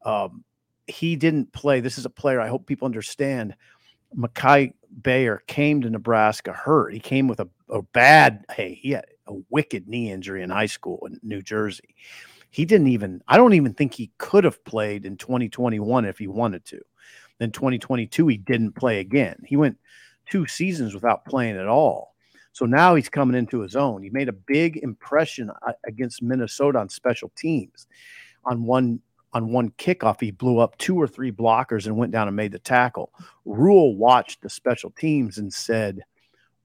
[0.05, 0.45] Um,
[0.87, 1.81] he didn't play.
[1.81, 3.55] This is a player I hope people understand.
[4.16, 6.92] Makai Bayer came to Nebraska hurt.
[6.92, 10.66] He came with a, a bad, hey, he had a wicked knee injury in high
[10.66, 11.95] school in New Jersey.
[12.51, 16.27] He didn't even, I don't even think he could have played in 2021 if he
[16.27, 16.81] wanted to.
[17.38, 19.42] Then 2022, he didn't play again.
[19.47, 19.79] He went
[20.29, 22.14] two seasons without playing at all.
[22.53, 24.03] So now he's coming into his own.
[24.03, 27.87] He made a big impression uh, against Minnesota on special teams.
[28.45, 29.01] On one
[29.35, 32.53] on one kickoff, he blew up two or three blockers and went down and made
[32.53, 33.11] the tackle.
[33.47, 36.03] Rhule watched the special teams and said,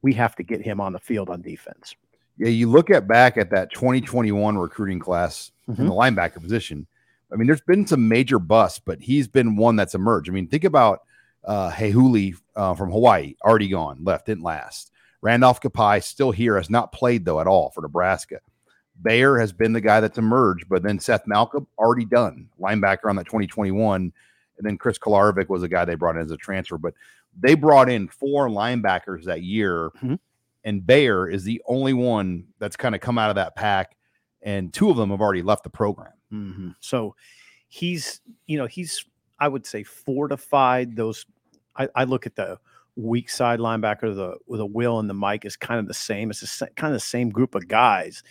[0.02, 1.96] "We have to get him on the field on defense."
[2.38, 5.78] Yeah, you look at back at that 2021 recruiting class in Mhm.
[5.78, 6.88] the linebacker position.
[7.32, 10.30] I mean, there's been some major busts, but he's been one that's emerged.
[10.30, 11.02] I mean, think about
[11.44, 14.92] uh, Hehuli uh, from Hawaii, already gone, left, didn't last.
[15.22, 18.40] Randolph Kpai still here, has not played though at all for Nebraska.
[19.02, 23.16] Bayer has been the guy that's emerged, but then Seth Malcom already done linebacker on
[23.16, 24.12] that 2021, and
[24.68, 26.78] then Chris Kolarevic was a guy they brought in as a transfer.
[26.78, 26.96] But
[27.40, 30.20] they brought in four linebackers that year, Mhm.
[30.68, 33.96] And Bayer is the only one that's kind of come out of that pack,
[34.42, 36.12] and two of them have already left the program.
[36.34, 36.76] Mhm.
[36.82, 37.16] So
[37.70, 39.06] he's, you know, he's,
[39.40, 41.26] I would say, fortified those.
[41.78, 42.60] I, I look at the
[42.98, 46.30] weak side linebacker, the with a Will and the Mike is kind of the same.
[46.32, 48.22] It's the kind of the same group of guys.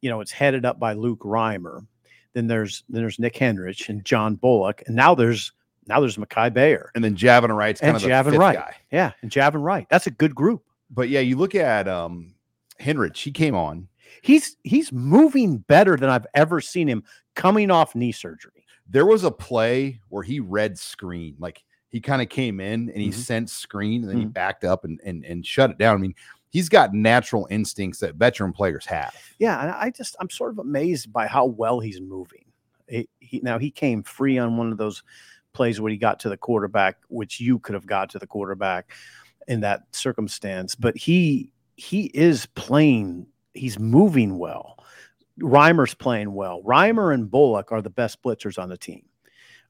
[0.00, 1.86] You know, it's headed up by Luke Reimer.
[2.32, 5.52] Then there's then there's Nick Henrich and John Bullock, and now there's
[5.86, 6.90] now there's Makai Bayer.
[6.96, 8.56] And then Javin Wright's kind And of the fifth Wright.
[8.56, 8.74] guy.
[8.90, 9.86] Yeah, and Javin Wright.
[9.90, 10.64] That's a good group.
[10.94, 12.34] But yeah, you look at um
[12.80, 13.88] Henrich, he came on.
[14.22, 17.02] He's he's moving better than I've ever seen him
[17.34, 18.64] coming off knee surgery.
[18.88, 23.00] There was a play where he read screen, like he kind of came in and
[23.00, 23.14] he Mhm.
[23.14, 24.32] sensed screen and then he Mhm.
[24.34, 25.96] backed up and, and and shut it down.
[25.96, 26.14] I mean,
[26.50, 29.14] he's got natural instincts that veteran players have.
[29.38, 32.44] Yeah, and I just I'm sort of amazed by how well he's moving.
[32.86, 35.02] He, now he came free on one of those
[35.54, 38.92] plays where he got to the quarterback, which you could have got to the quarterback
[39.48, 40.74] in that circumstance.
[40.74, 43.26] But he he is playing.
[43.52, 44.78] He's moving well.
[45.40, 46.62] Reimer's playing well.
[46.62, 49.04] Reimer and Bullock are the best blitzers on the team.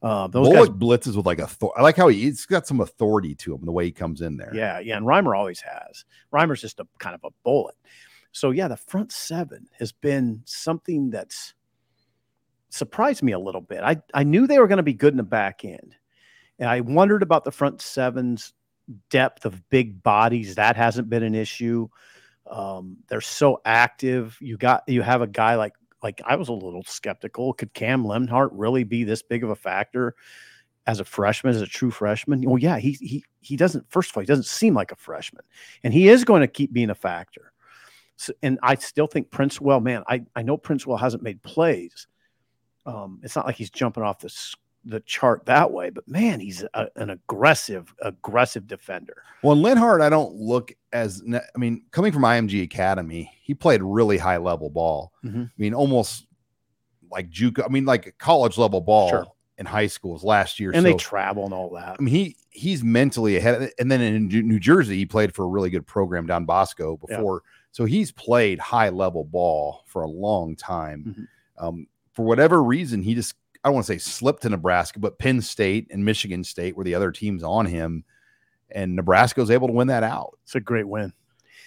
[0.03, 1.49] Uh, those Bullock guys, blitzes with like a.
[1.77, 4.37] I like how he, he's got some authority to him the way he comes in
[4.37, 4.51] there.
[4.55, 6.05] yeah, yeah, and Reimer always has.
[6.33, 7.75] Reimer's just a kind of a bullet.
[8.33, 11.55] So yeah, the front seven has been something that's
[12.69, 13.81] surprised me a little bit.
[13.83, 15.95] I I knew they were going to be good in the back end,
[16.59, 18.53] and I wondered about the front sevens
[19.11, 20.57] depth of big bodies.
[20.57, 21.88] That hasn't been an issue.
[22.51, 24.37] Um, they're so active.
[24.40, 27.55] You got you have a guy like like I was a little skeptical.
[27.55, 30.14] Could Cam Lenhardt really be this big of a factor
[30.87, 32.42] as a freshman, as a true freshman?
[32.42, 33.90] Well, yeah, he he he doesn't.
[33.90, 35.44] First of all, he doesn't seem like a freshman,
[35.83, 37.53] and he is going to keep being a factor.
[38.16, 42.07] So, and I still think Princewill, man, I I know Princewill hasn't made plays.
[42.87, 44.29] Um, it's not like he's jumping off the
[44.85, 49.23] the chart that way, but man, he's a, an aggressive aggressive defender.
[49.42, 54.18] Well, Lenhardt, I don't look as I mean, coming from IMG Academy, he played really
[54.18, 55.12] high level ball.
[55.25, 55.47] Mhm.
[55.47, 56.27] I mean, almost
[57.11, 57.64] like JUCO.
[57.64, 59.27] I mean, like college level ball Sure.
[59.59, 60.70] in high schools last year.
[60.73, 61.97] And so, they travel and all that.
[61.99, 63.70] I mean, he he's mentally ahead.
[63.79, 67.16] And then in New Jersey, he played for a really good program Don Bosco Yeah.
[67.16, 67.42] before.
[67.73, 71.29] So he's played high level ball for a long time.
[71.59, 71.66] Mhm.
[71.66, 75.18] Um, for whatever reason, he just I don't want to say slipped to Nebraska, but
[75.18, 78.05] Penn State and Michigan State were the other teams on him,
[78.70, 80.38] and Nebraska was able to win that out.
[80.42, 81.12] It's a great win.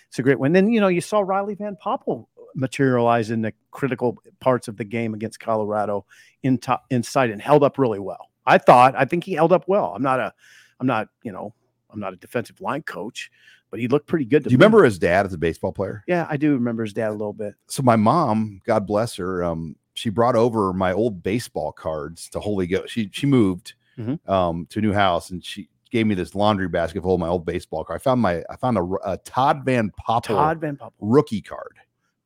[0.07, 0.53] It's a great win.
[0.53, 4.85] Then you know you saw Riley Van Poppel materialize in the critical parts of the
[4.85, 6.05] game against Colorado
[6.43, 8.29] in top, inside and held up really well.
[8.45, 8.95] I thought.
[8.95, 9.93] I think he held up well.
[9.95, 10.33] I'm not a.
[10.79, 11.09] I'm not.
[11.23, 11.53] You know.
[11.89, 13.31] I'm not a defensive line coach,
[13.71, 14.43] but he looked pretty good.
[14.43, 14.61] To Do you me.
[14.61, 16.03] remember his dad as a baseball player?
[16.05, 17.55] Yeah, I do remember his dad a little bit.
[17.67, 22.39] So my mom, God bless her, um, she brought over my old baseball cards to
[22.39, 22.93] Holy Ghost.
[22.93, 24.29] She she moved Mhm.
[24.29, 27.27] um, to a new house and she gave me this laundry basket full of my
[27.27, 27.99] old baseball card.
[27.99, 30.93] I found my I found a, a Todd Van Poppel Todd Van Poppel.
[30.99, 31.77] rookie card.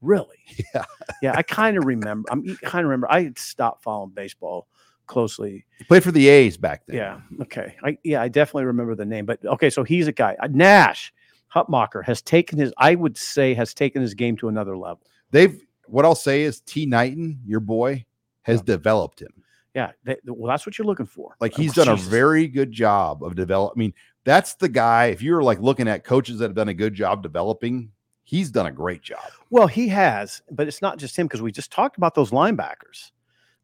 [0.02, 0.38] Really?
[0.74, 0.84] Yeah.
[1.22, 2.28] Yeah, I kind of remember.
[2.32, 3.10] I'm kind of remember.
[3.12, 4.68] I stopped following baseball
[5.08, 5.66] closely.
[5.78, 6.98] He played for the A's back then.
[6.98, 7.22] Yeah.
[7.42, 7.76] Okay.
[7.84, 9.26] I yeah, I definitely remember the name.
[9.26, 10.36] But okay, so he's a guy.
[10.42, 11.14] Uh, Nash
[11.56, 12.74] Hutmacher has taken his.
[12.78, 15.02] I would say has taken his game to another level.
[15.32, 18.06] They've what I'll say is T Knighton, your boy,
[18.44, 18.64] has Yeah.
[18.76, 19.34] developed him.
[19.74, 19.92] Yeah.
[20.04, 21.36] they- well, that's what you're looking for.
[21.40, 23.74] Like Oh, he's done a very good job of develop.
[23.76, 23.94] I mean,
[24.26, 25.06] that's the guy.
[25.08, 27.92] If you're like looking at coaches that have done a good job developing,
[28.24, 29.24] he's done a great job.
[29.50, 33.12] Well, he has, but it's not just him because we just talked about those linebackers.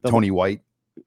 [0.02, 0.62] The- Tony White,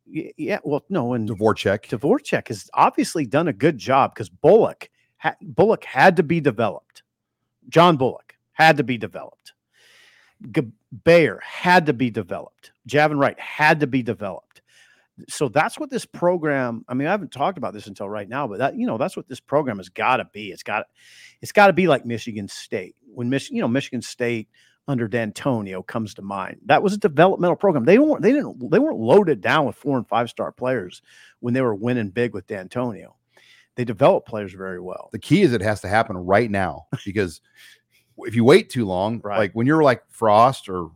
[0.06, 0.58] Yeah.
[0.62, 1.88] Well, no, and Dvorak.
[1.88, 7.02] Dvorak has obviously done a good job because Bullock ha- Bullock had to be developed.
[7.68, 9.52] John Bullock had to be developed.
[11.04, 12.72] Bayer had to be developed.
[12.88, 14.62] Javin Wright had to be developed.
[15.28, 16.84] So that's what this program.
[16.88, 19.16] I mean, I haven't talked about this until right now, but that you know that's
[19.16, 20.50] what this program has got to be.
[20.50, 20.86] It's got
[21.42, 22.96] it's got to be like Michigan State.
[23.12, 24.48] When Mich- you know Michigan State
[24.88, 26.58] under D'Antonio comes to mind.
[26.66, 27.84] That was a developmental program.
[27.84, 31.02] They weren't they didn't they weren't loaded down with four and five star players
[31.40, 33.16] when they were winning big with D'Antonio.
[33.76, 35.08] They developed players very well.
[35.12, 37.40] the key is it has to happen right now because
[38.26, 39.38] if you wait too long, Right.
[39.38, 40.90] like when you're like Frost or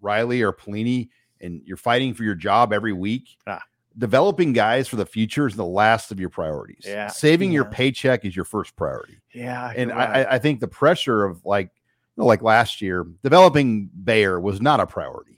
[0.00, 1.08] Riley or Pelini
[1.40, 3.62] and you're fighting for your job every week, Ah.
[3.96, 6.84] developing guys for the future is the last of your priorities.
[6.86, 9.18] Yeah, Saving your paycheck is your first priority.
[9.32, 10.26] Yeah, And I, right.
[10.28, 11.70] I, I think the pressure of like,
[12.16, 15.34] you know, like last year, developing Bayer was not a priority.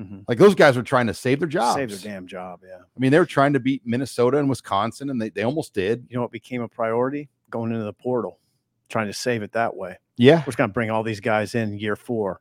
[0.00, 0.24] Mhm.
[0.28, 1.74] Like those guys were trying to save their jobs.
[1.76, 2.60] save their damn job.
[2.64, 2.76] Yeah.
[2.78, 6.06] I mean, they were trying to beat Minnesota and Wisconsin, and they, they almost did.
[6.08, 7.28] You know what became a priority?
[7.50, 8.38] Going into the portal,
[8.88, 9.98] trying to save it that way.
[10.18, 10.40] Yeah.
[10.40, 12.40] We're just going to bring all these guys in year four,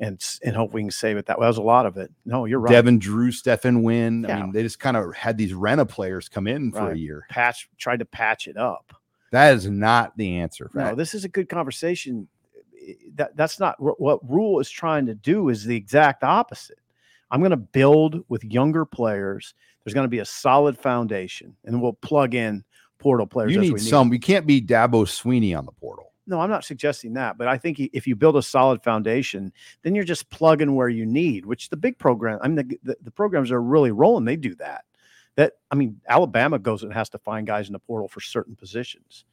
[0.00, 1.44] and and hope we can save it that way.
[1.44, 2.10] That was a lot of it.
[2.26, 2.70] No, you're right.
[2.70, 4.26] Devin Drew, Stefan Wynn.
[4.30, 7.24] I mean, they just kind of had these Rena players come in for a year.
[7.30, 8.92] patch tried to patch it up.
[9.30, 10.70] That is not the answer.
[10.74, 12.28] No, this is a good conversation.
[13.14, 15.48] That that's not what Rhule is trying to do.
[15.48, 16.78] Is the exact opposite.
[17.30, 19.54] I'm going to build with younger players.
[19.82, 22.64] There's going to be a solid foundation, and we'll plug in
[22.98, 23.52] portal players.
[23.52, 24.12] you need we some.
[24.12, 26.12] You can't be Dabo Swinney on the portal.
[26.26, 29.94] No, I'm not suggesting that, but I think if you build a solid foundation, then
[29.94, 31.44] you're just plugging where you need.
[31.44, 34.24] Which the big program, I mean, the, the, the programs are really rolling.
[34.24, 34.84] They do that.
[35.36, 38.56] That I mean, Alabama goes and has to find guys in the portal for certain
[38.56, 39.24] positions.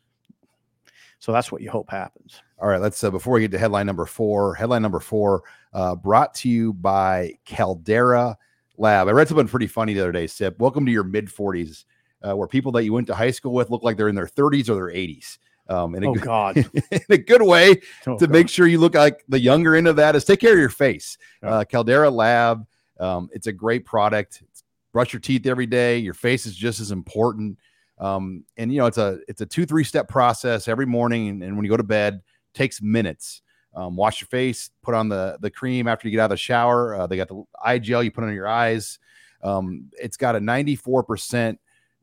[1.20, 2.42] So that's what you hope happens.
[2.60, 4.56] All right, let's uh, before we get to headline number four.
[4.56, 8.36] Headline number four, uh, brought to you by Caldera
[8.78, 9.08] Lab.
[9.08, 10.26] I read something pretty funny the other day.
[10.26, 11.86] Sip, welcome to your mid 40s,
[12.24, 14.26] uh, where people that you went to high school with look like they're in their
[14.26, 15.38] 30s or their 80s.
[15.72, 16.58] Um, in a Oh good, God,
[16.92, 18.30] in a good way Oh, to God.
[18.32, 20.70] make sure you look like the younger end of that is take care of your
[20.70, 21.18] face.
[21.42, 22.66] Uh, Caldera Lab,
[23.00, 24.44] um, it's a great product.
[24.50, 25.98] It's, brush your teeth every day.
[26.00, 27.58] Your face is just as important.
[27.98, 31.44] Um, and you know, it's a it's a two three step process every morning, and,
[31.44, 32.22] and when you go to bed,
[32.54, 33.42] takes minutes.
[33.74, 36.38] Um, wash your face, put on the the cream after you get out of the
[36.38, 36.96] shower.
[36.96, 39.00] Uh, they got the eye gel you put on your eyes.
[39.44, 41.58] Um, it's got a 94%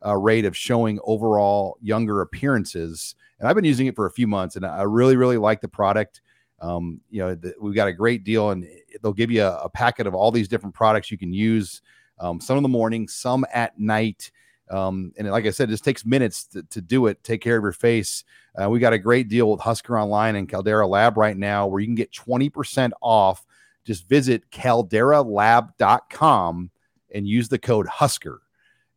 [0.04, 3.14] uh, rate of showing overall younger appearances.
[3.38, 5.68] And I've been using it for a few months and I really, really like the
[5.68, 6.22] product.
[6.60, 8.66] Um, you know, the, we've got a great deal and
[9.02, 11.82] they'll give you a, a, packet of all these different products you can use.
[12.18, 14.32] Um, some in the morning, some at night.
[14.68, 17.22] Um, and like I said, it just takes minutes to, to do it.
[17.22, 18.24] Take care of your face.
[18.60, 21.80] Uh, we got a great deal with Husker Online and Caldera Lab right now where
[21.80, 23.46] you can get 20% off.
[23.84, 26.70] Just visit calderalab.com
[27.14, 28.42] and use the code Husker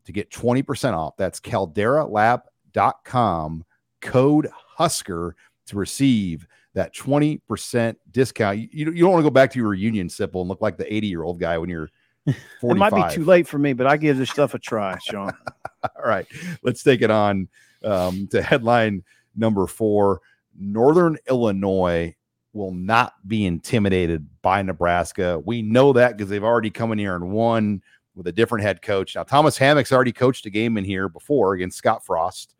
[0.05, 1.15] to get 20% off.
[1.17, 3.65] That's calderalab.com,
[4.01, 5.35] code Husker
[5.67, 8.57] to receive that 20% discount.
[8.57, 10.93] You, you don't want to go back to your reunion sipple and look like the
[10.93, 11.89] 80 year old guy when you're
[12.25, 12.35] 45.
[12.63, 15.33] it might be too late for me, but I give this stuff a try, Sean.
[15.83, 16.25] All right,
[16.63, 17.49] let's take it on
[17.83, 19.03] um, to headline
[19.35, 20.21] number four.
[20.57, 22.15] Northern Illinois
[22.53, 25.41] will not be intimidated by Nebraska.
[25.45, 27.81] We know that because they've already come in here and won
[28.15, 29.15] with a different head coach.
[29.15, 32.55] Now, Thomas Hammock's already coached a game in here before against Scott Frost.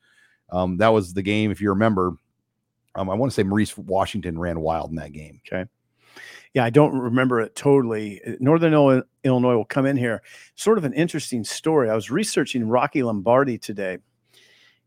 [0.49, 2.13] Um, that was the game, if you remember.
[2.95, 5.41] Um, I want to say Maurice Washington ran wild in that game.
[5.47, 5.69] Okay.
[6.53, 8.21] Yeah, I don't remember it totally.
[8.41, 10.21] Northern Illinois will come in here.
[10.55, 11.89] Sort of an interesting story.
[11.89, 13.99] I was researching Rocky Lombardi today.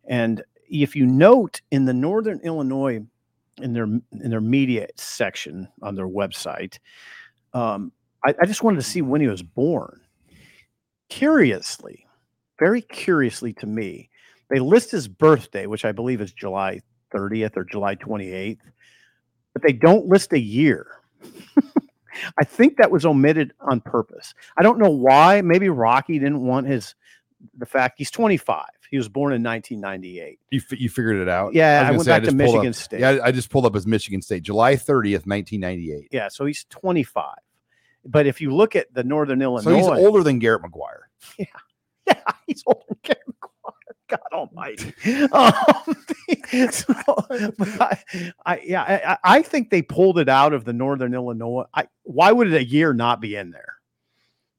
[0.06, 3.00] And if you note in the Northern Illinois,
[3.62, 6.78] in their in their media section on their website,
[7.54, 7.92] um,
[8.24, 10.00] I, I just wanted to see when he was born
[11.08, 12.06] curiously,
[12.58, 14.10] very curiously to me,
[14.50, 16.80] they list his birthday, which I believe is July
[17.14, 18.58] 30th or July 28th,
[19.52, 20.86] but they don't list a year.
[22.38, 24.34] I think that was omitted on purpose.
[24.56, 25.40] I don't know why.
[25.40, 26.94] Maybe Rocky didn't want his
[27.58, 28.64] the fact he's 25.
[28.90, 30.38] He was born in 1998.
[30.50, 31.54] You you figured it out?
[31.54, 33.00] Yeah, I, I went back I to Michigan up, State.
[33.00, 36.08] Yeah, I just pulled up his Michigan State, July 30th, 1998.
[36.12, 37.34] Yeah, so he's 25.
[38.06, 41.00] But if you look at the Northern Illinois, so he's older than Garrett McGuire.
[41.38, 41.46] Yeah,
[42.06, 43.54] yeah, he's older than Garrett McGuire.
[44.08, 44.92] God Almighty.
[45.32, 45.52] Um,
[46.70, 46.94] so,
[47.80, 47.98] I,
[48.44, 51.64] I, yeah, I, I, think they pulled it out of the Northern Illinois.
[51.72, 53.76] I, why would a year not be in there?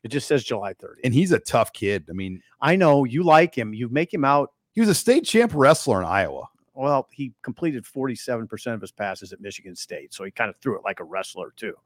[0.04, 1.02] It just says July 30th.
[1.04, 2.08] And he's a tough kid.
[2.10, 3.74] I mean, I know you like him.
[3.74, 4.50] You make him out.
[4.74, 9.34] He was a state champ wrestler in Iowa well, he completed 47% of his passes
[9.34, 10.14] at Michigan State.
[10.14, 11.74] So he kind of threw it like a wrestler, too.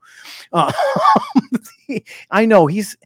[0.52, 0.72] Uh,
[2.32, 2.98] I know he's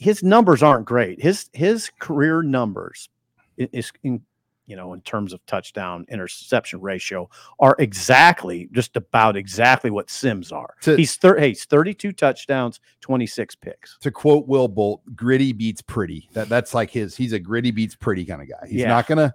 [0.00, 1.22] his numbers aren't great.
[1.22, 3.08] His his career numbers
[3.56, 4.22] is in
[4.66, 7.28] you know in terms of touchdown interception ratio
[7.60, 10.74] are exactly just about exactly what Sims are.
[10.82, 13.98] To, he's thir- hey, he's 32 touchdowns, 26 picks.
[14.00, 16.28] To quote Will Bolt, gritty beats pretty.
[16.32, 18.66] That that's like his he's a gritty beats pretty kind of guy.
[18.66, 18.88] He's yeah.
[18.88, 19.34] not going to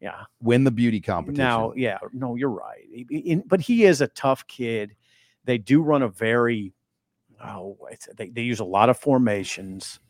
[0.00, 1.44] yeah win the beauty competition.
[1.44, 2.84] Now, yeah, no, you're right.
[3.10, 4.94] In, but he is a tough kid.
[5.44, 6.72] They do run a very
[7.44, 7.76] oh,
[8.16, 10.00] they they use a lot of formations.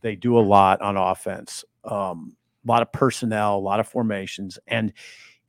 [0.00, 1.64] They do a lot on offense.
[1.84, 4.92] Um, a lot of personnel, a lot of formations, and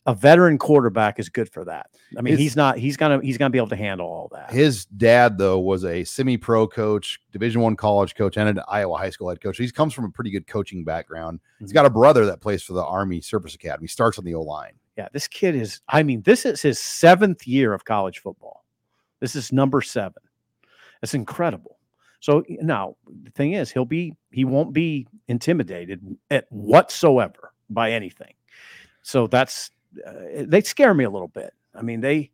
[0.08, 1.89] a veteran quarterback is good for that.
[2.17, 4.50] I mean, his, he's not he's gonna he's gonna be able to handle all that.
[4.50, 9.10] His dad though was a semi-pro coach, Division One college coach, and an Iowa high
[9.10, 9.58] school head coach.
[9.58, 11.39] He comes from a pretty good coaching background.
[11.39, 11.65] Mm-hmm.
[11.65, 13.88] He's got a brother that plays for the Army Service Academy.
[13.88, 14.74] Starts on the O line.
[14.98, 15.82] Yeah, this kid is.
[15.89, 18.65] I mean, this is his seventh year of college football.
[19.20, 20.24] This is number seven.
[21.02, 21.78] That's incredible.
[22.22, 28.34] So now the thing is, he'll be he won't be intimidated at whatsoever by anything.
[29.04, 29.72] So that's
[30.06, 31.54] uh, they scare me a little bit.
[31.74, 32.32] I mean, they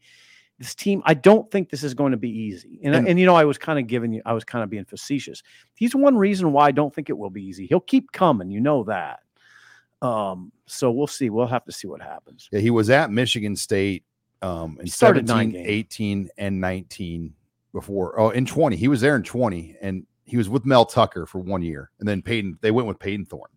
[0.60, 1.02] this team.
[1.06, 2.80] I don't think this is going to be easy.
[2.84, 4.70] And and, and you know, I was kind of giving you, I was kind of
[4.70, 5.44] being facetious.
[5.76, 7.66] He's one reason why I don't think it will be easy.
[7.68, 8.50] He'll keep coming.
[8.50, 9.20] You know that.
[10.02, 11.30] Um, so we'll see.
[11.30, 12.50] We'll have to see what happens.
[12.52, 14.04] Yeah, he was at Michigan State
[14.42, 17.34] um in 17, 18, and 19
[17.74, 18.20] before.
[18.20, 18.76] Oh, in 20.
[18.76, 22.08] He was there in 20, and he was with Mel Tucker for one year, and
[22.08, 22.60] then Payton.
[22.62, 23.50] They went with Payton Thorne.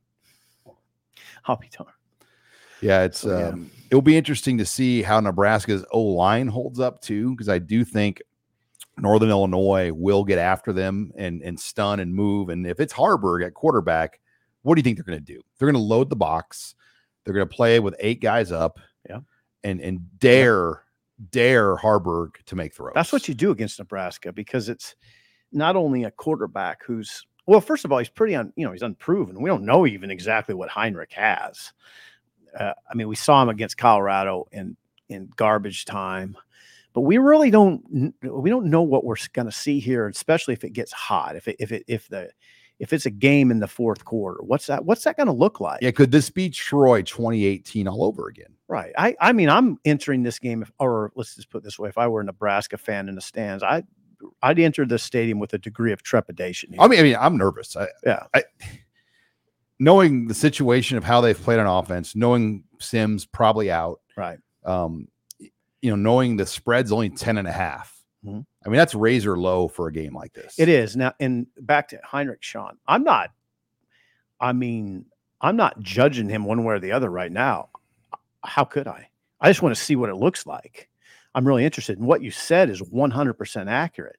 [1.45, 1.95] I'll be darned.
[2.81, 3.49] Yeah, it's so, yeah.
[3.49, 7.59] Um, it'll be interesting to see how Nebraska's O line holds up too, because I
[7.59, 8.23] do think
[8.99, 12.49] Northern Illinois will get after them and and stun and move.
[12.49, 14.21] And if it's Haarberg at quarterback,
[14.62, 15.41] what do you think they're going to do?
[15.59, 16.75] They're going to load the box.
[17.25, 18.79] They're going to play with eight guys up.
[19.09, 19.21] Yeah,
[19.65, 20.83] and and dare
[21.19, 21.27] yeah.
[21.31, 22.93] dare Haarberg to make throws.
[22.95, 24.95] That's what you do against Nebraska because it's
[25.53, 28.83] not only a quarterback who's well, first of all, he's pretty un, you know, he's
[28.83, 29.41] unproven.
[29.41, 31.72] We don't know even exactly what Heinrich has
[32.59, 34.76] uh, I mean, we saw him against Colorado in
[35.09, 36.36] in garbage time,
[36.92, 40.64] but we really don't we don't know what we're going to see here, especially if
[40.64, 41.36] it gets hot.
[41.36, 42.30] If it if it if the
[42.78, 44.84] if it's a game in the fourth quarter, what's that?
[44.84, 45.80] What's that going to look like?
[45.80, 48.54] Yeah, could this be Troy 2018 all over again?
[48.68, 48.92] Right.
[48.98, 51.98] I I mean, I'm entering this game, if, or let's just put this way: if
[51.98, 53.84] I were a Nebraska fan in the stands, I
[54.42, 56.72] I'd enter the stadium with a degree of trepidation.
[56.72, 56.80] here.
[56.80, 57.76] I mean, I mean, I'm nervous.
[57.76, 58.24] I, Yeah.
[58.34, 58.44] I,
[59.79, 64.39] knowing the situation of how they've played on offense, knowing Sims probably out, right.
[64.64, 65.09] um,
[65.39, 67.93] you know, knowing the spread's only 10 and a half.
[68.24, 68.45] Mhm.
[68.64, 70.59] I mean, that's razor low for a game like this.
[70.59, 72.77] It is now, and back to Heinrich Sean.
[72.87, 73.31] I'm not.
[74.41, 75.07] I mean,
[75.41, 77.68] I'm not judging him one way or the other right now.
[78.43, 79.09] How could I?
[79.41, 80.89] I just want to see what it looks like.
[81.35, 81.99] I'm really interested.
[81.99, 84.16] And what you said is 100% accurate.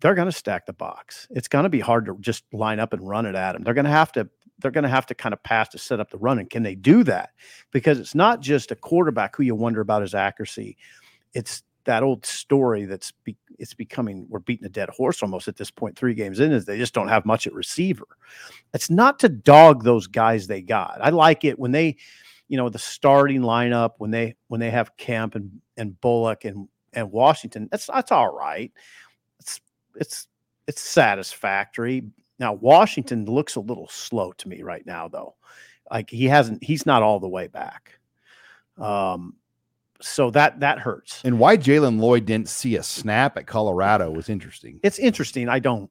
[0.00, 1.28] They're going to stack the box.
[1.30, 3.62] It's going to be hard to just line up and run it at them.
[3.62, 4.28] They're going to have to.
[4.58, 6.38] They're going to have to kind of pass to set up the run.
[6.38, 7.30] And can they do that?
[7.70, 10.76] Because it's not just a quarterback who you wonder about his accuracy.
[11.32, 15.56] It's that old story that's be, it's becoming we're beating a dead horse almost at
[15.56, 18.06] this point three games in is they just don't have much at receiver
[18.74, 21.96] it's not to dog those guys they got i like it when they
[22.48, 26.68] you know the starting lineup when they when they have Kemp and and bullock and
[26.92, 28.72] and washington that's that's all right
[29.96, 30.28] it's
[30.66, 32.02] it's satisfactory
[32.38, 35.34] now washington looks a little slow to me right now though
[35.90, 37.98] like he hasn't he's not all the way back
[38.78, 39.34] um
[40.00, 44.30] so that that hurts And why Jaylen Lloyd didn't see a snap at Colorado was
[44.30, 44.80] interesting.
[44.82, 45.46] it's interesting.
[45.50, 45.90] I don't,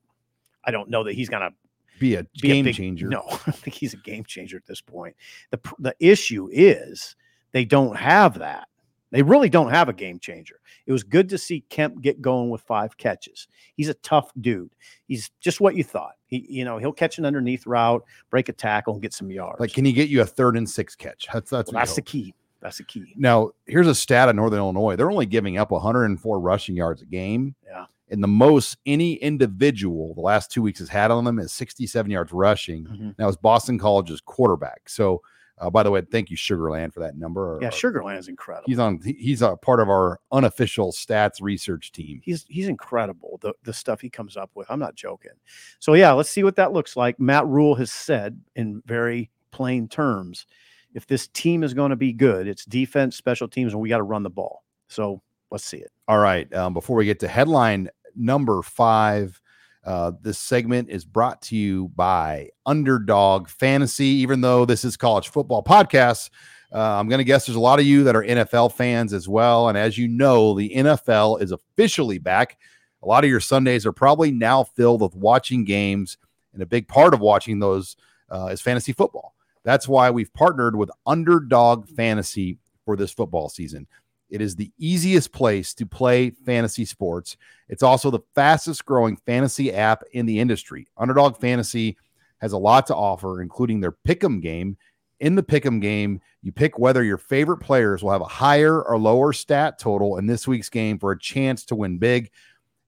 [0.65, 1.51] I don't know that he's gonna
[1.99, 3.07] Be a be a game big- changer.
[3.07, 5.15] No, I think he's a game changer at this point.
[5.51, 7.15] the The issue is
[7.51, 8.67] they don't have that.
[9.11, 10.59] They really don't have a game changer.
[10.85, 13.47] It was good to see Kemp get going with five catches.
[13.75, 14.69] He's a tough dude.
[15.07, 16.13] He's just what you thought.
[16.27, 19.59] He, you know, he'll catch an underneath route, break a tackle, and get some yards.
[19.59, 21.27] Like, can he get you a third and six catch?
[21.33, 22.33] That's that's, Well, that's the key.
[22.61, 23.13] That's the key.
[23.15, 24.95] Now, here's a stat of Northern Illinois.
[24.95, 27.55] They're only giving up 104 rushing yards a game.
[27.65, 27.85] Yeah.
[28.11, 32.11] And the most any individual the last two weeks has had on them is 67
[32.11, 32.85] yards rushing.
[32.85, 33.15] Mhm.
[33.17, 34.89] That was Boston College's quarterback.
[34.89, 35.21] So,
[35.59, 37.59] uh, by the way, thank you, Sugarland, for that number.
[37.61, 38.65] Yeah, Sugarland is incredible.
[38.67, 38.99] He's on.
[39.03, 42.21] He's a part of our unofficial stats research team.
[42.23, 45.31] he's he's incredible the the stuff he comes up with i'm not joking
[45.79, 49.87] so yeah let's see what that looks like Matt Rhule has said in very plain
[49.87, 50.45] terms
[50.93, 53.97] if this team is going to be good it's defense special teams and we got
[53.97, 56.51] to run the ball so let's see it All right.
[56.53, 59.39] Um, before we get to headline number five,
[59.85, 64.05] uh, this segment is brought to you by Underdog Fantasy.
[64.05, 66.29] Even though this is college football podcast,
[66.73, 69.27] uh, I'm going to guess there's a lot of you that are NFL fans as
[69.27, 69.69] well.
[69.69, 72.57] And as you know, the NFL is officially back.
[73.01, 76.17] A lot of your Sundays are probably now filled with watching games,
[76.53, 77.95] and a big part of watching those
[78.29, 79.35] uh, is fantasy football.
[79.63, 83.87] That's why we've partnered with Underdog Fantasy for this football season.
[84.29, 87.37] It is the easiest place to play fantasy sports.
[87.67, 90.87] It's also the fastest growing fantasy app in the industry.
[90.97, 91.97] Underdog Fantasy
[92.39, 94.77] has a lot to offer, including their pick'em game.
[95.19, 98.97] In the pick'em game, you pick whether your favorite players will have a higher or
[98.97, 102.31] lower stat total in this week's game for a chance to win big.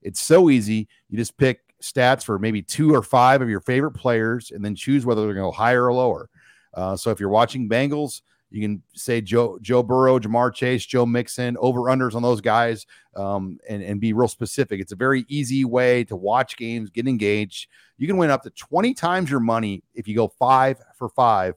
[0.02, 0.88] It's so easy.
[1.10, 4.76] You just pick stats for maybe two or five of your favorite players and then
[4.76, 6.30] choose whether they're going to go higher or lower.
[6.74, 8.22] Uh, so if you're watching Bengals,
[8.52, 12.86] you can say Joe Joe Burrow, Ja'Marr Chase, Joe Mixon, over unders on those guys,
[13.16, 14.82] um, and and be real specific.
[14.82, 17.70] It's a very easy way to watch games, get engaged.
[17.97, 21.56] You can win up to 20 times your money if you go five for five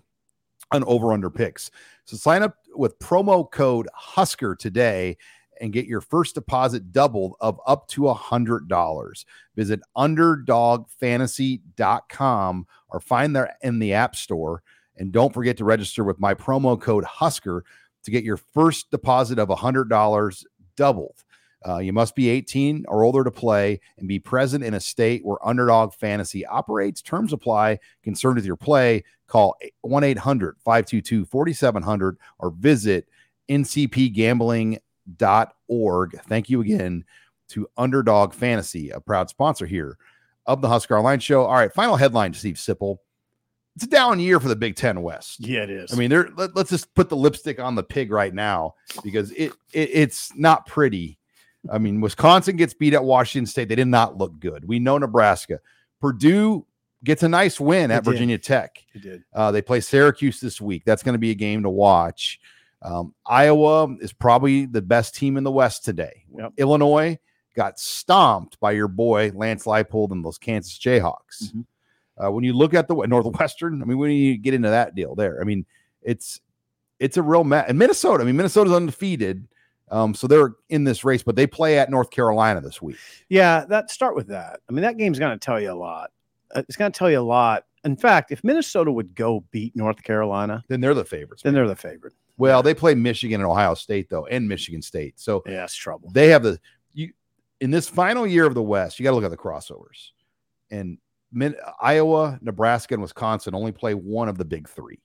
[0.70, 1.70] on over under picks.
[2.04, 5.16] So sign up with promo code Husker today
[5.60, 9.26] and get your first deposit doubled of up to a hundred dollars.
[9.56, 14.62] Visit underdogfantasy.com or find them in the app store.
[14.96, 17.64] And don't forget to register with my promo code Husker
[18.04, 20.44] to get your first deposit of $100
[20.76, 21.24] doubled.
[21.66, 25.24] Uh, you must be 18 or older to play and be present in a state
[25.24, 27.00] where Underdog Fantasy operates.
[27.00, 27.78] Terms apply.
[28.02, 33.08] Concerned with your play, call 1 800 522 4700 or visit
[33.48, 36.20] ncpgambling.org.
[36.28, 37.04] Thank you again
[37.48, 39.96] to Underdog Fantasy, a proud sponsor here
[40.46, 41.44] of the Husker Online Show.
[41.44, 42.98] All right, final headline, Steve Sipple.
[43.76, 45.40] It's a down year for the Big Ten West.
[45.46, 46.28] yeah it is I mean, there.
[46.36, 50.32] Let, us just put the lipstick on the pig right now because it, it it's
[50.36, 51.18] not pretty.
[51.72, 53.68] I mean, Wisconsin gets beat at Washington State.
[53.68, 54.68] They did not look good.
[54.68, 55.60] We know Nebraska.
[56.00, 56.66] Purdue
[57.02, 58.04] gets a nice win at.
[58.04, 58.84] Virginia Tech.
[58.92, 60.84] he did Uh, they play Syracuse this week.
[60.84, 62.38] That's going to be a game to watch.
[62.82, 66.24] Um, Iowa is probably the best team in the West today.
[66.36, 66.52] Yep.
[66.58, 67.18] Illinois
[67.56, 71.44] got stomped by your boy Lance Leipold and those Kansas Jayhawks.
[71.54, 71.64] Mhm.
[72.16, 75.14] Uh, when you look at the Northwestern, I mean, when you get into that deal
[75.14, 75.66] there, I mean,
[76.02, 76.40] it's
[77.00, 77.66] it's a real match.
[77.68, 79.48] And Minnesota, I mean, Minnesota's undefeated,
[79.90, 82.96] um, so they're in this race, but they play at North Carolina this week.
[83.28, 84.60] Yeah, that start with that.
[84.68, 86.10] I mean, that game's going to tell you a lot.
[86.54, 87.64] Uh, It's going to tell you a lot.
[87.84, 91.42] In fact, if Minnesota would go beat North Carolina, Then they're the favorites.
[91.42, 92.14] then they're the favorite.
[92.38, 96.10] Well, they play Michigan and Ohio State though, and Michigan State, so Yeah, it's trouble.
[96.12, 96.58] they have the
[96.92, 97.12] you
[97.60, 100.10] in this final year of the West, you got to look at the crossovers.
[100.70, 100.98] And
[101.34, 105.00] Min- Iowa, Nebraska, and Wisconsin only play one of the big three,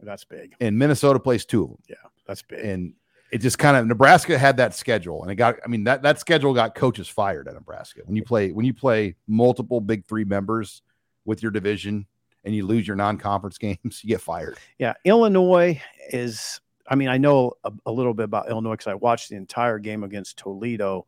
[0.00, 0.54] That's big.
[0.60, 1.78] and Minnesota plays two of them.
[1.88, 1.96] Yeah,
[2.26, 2.64] that's big.
[2.64, 2.92] And
[3.32, 5.56] it just kind of Nebraska had that schedule, and it got.
[5.64, 8.74] I mean that that schedule got coaches fired at Nebraska when you play when you
[8.74, 10.82] play multiple big three members
[11.24, 12.06] with your division
[12.44, 14.56] and you lose your non-conference games, you get fired.
[14.78, 16.60] Yeah, Illinois is.
[16.88, 19.80] I mean, I know a, a little bit about Illinois because I watched the entire
[19.80, 21.06] game against Toledo,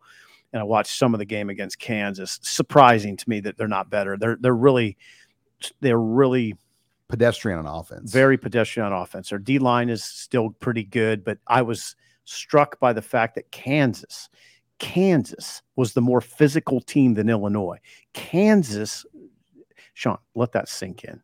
[0.52, 2.38] and I watched some of the game against Kansas.
[2.42, 4.16] Surprising to me that they're not better.
[4.16, 4.96] They're they're really
[5.80, 6.54] they're really
[7.08, 8.12] Pedestrian on offense.
[8.12, 9.30] very pedestrian on offense.
[9.30, 13.50] Their D line is still pretty good, but I was struck by the fact that
[13.50, 14.28] Kansas,
[14.78, 17.78] Kansas was the more physical team than Illinois.
[18.12, 19.06] Kansas,
[19.94, 21.22] Sean, let that sink in.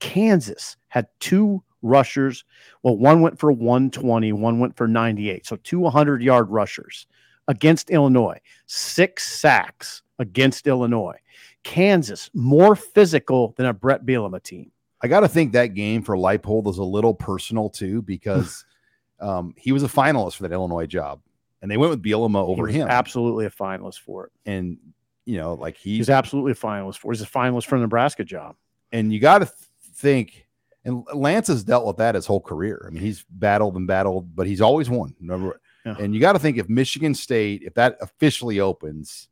[0.00, 2.44] Kansas had two rushers.
[2.82, 5.46] Well, one went for 120, one went for 98.
[5.46, 7.06] So two 100 yard rushers
[7.50, 11.16] against Illinois, six sacks against Illinois.
[11.64, 14.70] Kansas, more physical than a Bret Bielema team.
[15.02, 18.64] I got to think that game for Leipold is a little personal too because
[19.20, 21.20] um, he was a finalist for that Illinois job,
[21.60, 22.88] and they went with Bielema over was him.
[22.88, 24.32] Absolutely a finalist for it.
[24.46, 24.78] and
[25.26, 27.12] you know, like He's he's absolutely a finalist for.
[27.12, 27.16] it.
[27.16, 28.56] He's a finalist for the Nebraska job.
[28.92, 29.50] and you got to
[29.94, 30.46] think.
[30.84, 32.84] And Lance has dealt with that his whole career.
[32.86, 35.14] I mean, he's battled and battled, but he's always won.
[35.20, 35.60] Remember?
[35.84, 35.96] Yeah.
[35.98, 39.28] And you got to think if Michigan State, if that officially opens,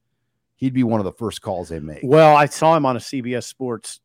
[0.57, 2.01] he'd be one of the first calls they make.
[2.03, 4.01] Well, I saw him on a CBS Sports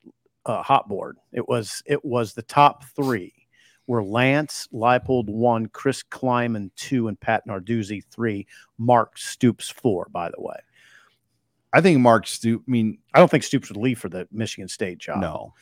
[0.46, 1.18] uh, hot board.
[1.32, 3.34] It was it was the top three
[3.88, 8.48] were Lance Leipold one, Chris Klieman two, and Pat Narduzzi three.
[8.78, 10.08] Mark Stoops four.
[10.12, 10.58] By the way,
[11.72, 12.64] I think Mark Stoop.
[12.68, 15.22] I mean, I don't think Stoops would leave for the Michigan State job.
[15.22, 15.54] no,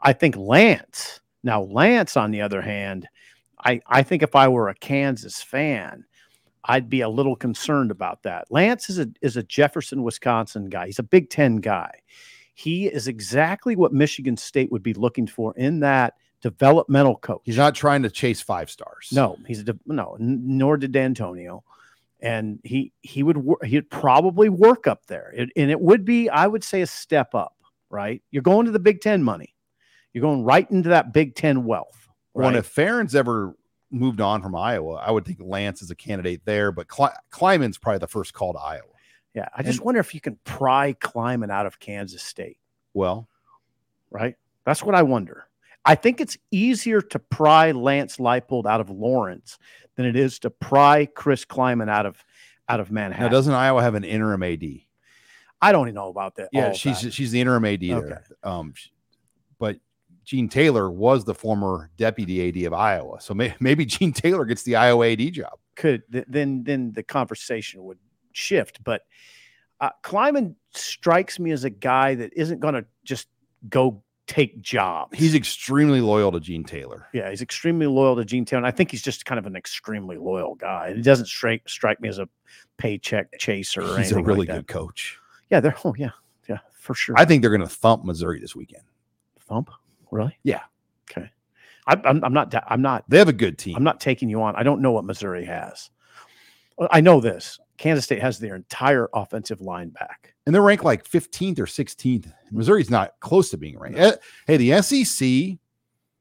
[0.00, 1.20] I think Lance.
[1.42, 3.06] Now, Lance, on the other hand,
[3.64, 6.04] I, I think if I were a Kansas fan,
[6.66, 8.46] I'd be a little concerned about that.
[8.50, 10.86] Lance is a is a Jefferson, Wisconsin guy.
[10.86, 11.90] He's a Big Ten guy.
[12.54, 17.40] He is exactly what Michigan State would be looking for in that developmental coach.
[17.44, 19.10] he's not trying to chase five stars.
[19.12, 20.16] No, he's a no.
[20.20, 21.64] n- Nor did D'Antonio,
[22.20, 26.46] and he he would he'd probably work up there, It- and it would be I
[26.46, 27.52] would say a step up.
[27.88, 29.54] Right, you're going to the Big Ten money.
[30.12, 32.08] You're going right into that Big Ten wealth.
[32.34, 33.54] Well, and if Ferentz ever
[33.98, 37.78] moved on from Iowa, I would think Lance is a candidate there, but Cle- Klieman's
[37.78, 38.84] probably the first call to Iowa.
[39.34, 42.58] yeah, I just and- wonder if you can pry Kleiman out of Kansas State.
[42.94, 43.28] Well,
[44.10, 45.48] Right, that's what I wonder.
[45.84, 49.58] I think it's easier to pry Lance Leipold out of Lawrence
[49.96, 52.24] than it is to pry Chris Klieman out of
[52.68, 53.30] out of now Manhattan.
[53.32, 54.64] doesn't Iowa have an interim AD?
[55.60, 56.48] I don't even know about that.
[56.52, 57.12] Yeah, she's that.
[57.12, 58.24] she's the interim AD there.
[58.42, 58.74] Um,
[59.58, 59.78] but
[60.26, 64.64] Gene Taylor was the former deputy AD of Iowa, so may, maybe Gene Taylor gets
[64.64, 65.58] the Iowa AD job.
[65.76, 67.98] could then then the conversation would
[68.32, 68.82] shift.
[68.84, 69.02] But
[69.80, 73.28] uh, Klieman strikes me as a guy that isn't going to just
[73.68, 75.16] go take jobs.
[75.16, 77.06] He's extremely loyal to Gene Taylor.
[77.12, 78.58] yeah, he's extremely loyal to Gene Taylor.
[78.58, 80.94] And I think he's just kind of an extremely loyal guy.
[80.94, 82.28] He doesn't strike strike me as a
[82.78, 83.82] paycheck chaser.
[83.82, 85.18] Or He's a really like good coach.
[85.50, 86.10] Yeah, they're oh yeah
[86.48, 87.14] yeah for sure.
[87.16, 88.82] I think they're going to thump Missouri this weekend.
[89.38, 89.70] thump
[90.16, 90.62] really Yeah.
[91.10, 91.30] okay.
[91.86, 93.76] I, I'm I'm not I'm not They have a good team.
[93.76, 94.56] I'm not taking you on.
[94.56, 95.90] I don't know what Missouri has.
[96.90, 97.58] I know this.
[97.78, 100.34] Kansas State has their entire offensive line back.
[100.46, 102.32] and they're ranked like 15th or 16th.
[102.50, 103.98] Missouri's not close to being ranked.
[103.98, 104.12] Eh,
[104.46, 105.58] Hey, the SEC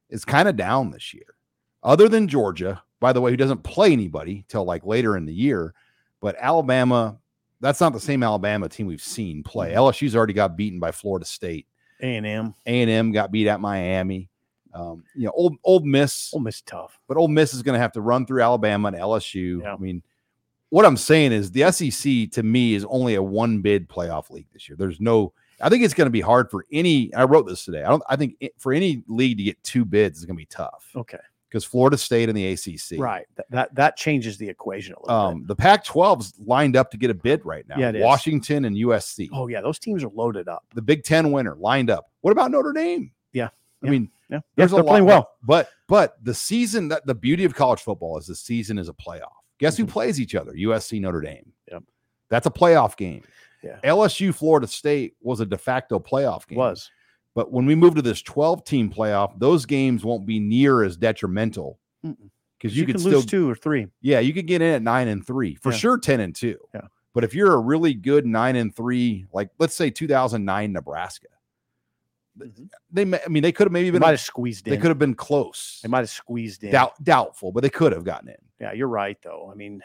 [0.09, 1.35] is kind of down this year,
[1.81, 5.33] other than Georgia, by the way, who doesn't play anybody till like later in the
[5.33, 5.73] year.
[6.21, 7.17] But Alabama,
[7.61, 9.73] that's not the same Alabama team we've seen play.
[9.73, 11.67] LSU's already got beaten by Florida State.
[12.01, 12.53] A and M.
[12.65, 14.29] A and M got beat at Miami.
[14.73, 16.99] Um, you know, old Ole Miss, Ole Miss tough.
[17.07, 19.61] but Ole Miss is going to have to run through Alabama and LSU.
[19.61, 19.73] Yeah.
[19.73, 20.03] I mean,
[20.69, 24.47] what I'm saying is the SEC to me is only a one bid playoff league
[24.51, 24.75] this year.
[24.75, 25.31] There's no,
[25.61, 27.13] I think it's going to be hard for any.
[27.13, 27.83] I wrote this today.
[27.83, 28.03] I don't.
[28.09, 30.89] I think it, for any league to get two bids is going to be tough
[30.93, 31.19] Okay.
[31.56, 32.99] Because Florida State and the ACC.
[32.99, 33.26] Right.
[33.38, 35.36] That, that that changes the equation a little bit.
[35.38, 37.78] Um, the Pac-12's lined up to get a bid right now.
[37.78, 38.01] Yeah, it.
[38.01, 39.30] Washington and USC.
[39.32, 40.66] Oh yeah, those teams are loaded up.
[40.74, 42.12] The Big Ten winner lined up.
[42.20, 43.10] What about Notre Dame?
[43.32, 43.45] Yeah.
[43.45, 43.89] I Yeah.
[43.91, 45.30] mean, Yeah, there's they're a playing well.
[45.43, 48.93] But but the season that the beauty of college football is the season is a
[48.93, 49.32] playoff.
[49.60, 49.89] Guess who Mhm.
[49.91, 50.51] plays each other?
[50.58, 51.53] USC Notre Dame.
[51.72, 51.84] Yep.
[52.28, 53.24] That's a playoff game.
[53.64, 53.80] Yeah.
[53.86, 56.58] LSU Florida State was a de facto playoff game.
[56.58, 56.91] Was
[57.36, 60.95] But when we move to this 12 team playoff, those games won't be near as
[60.97, 63.88] detrimental because you, you, could still lose two or three.
[64.01, 65.77] yeah, you could get in at nine and three for Yeah.
[65.77, 66.57] sure, 10 and two.
[66.73, 66.81] Yeah.
[67.13, 71.27] But if you're a really good nine and three, like let's say 2009 Nebraska,
[72.39, 72.69] Mhm.
[72.91, 74.71] they may, I mean, they could have maybe They been, might have squeezed in.
[74.73, 75.79] they could have been close.
[75.83, 76.71] They might have squeezed in.
[76.71, 78.36] Doubt, doubtful, but they could have gotten in.
[78.59, 79.49] Yeah, you're right though.
[79.51, 79.81] I mean,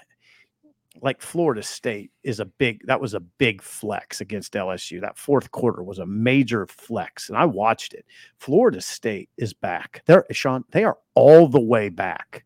[1.03, 5.01] like Florida State is a big that was a big flex against LSU.
[5.01, 8.05] That fourth quarter was a major flex, and I watched it.
[8.38, 10.03] Florida State is back.
[10.07, 12.45] They're Sean, they are all the way back.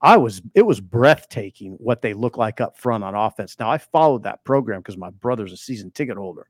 [0.00, 3.56] I was it was breathtaking what they look like up front on offense.
[3.58, 6.46] Now I followed that program because my brother's a season ticket holder.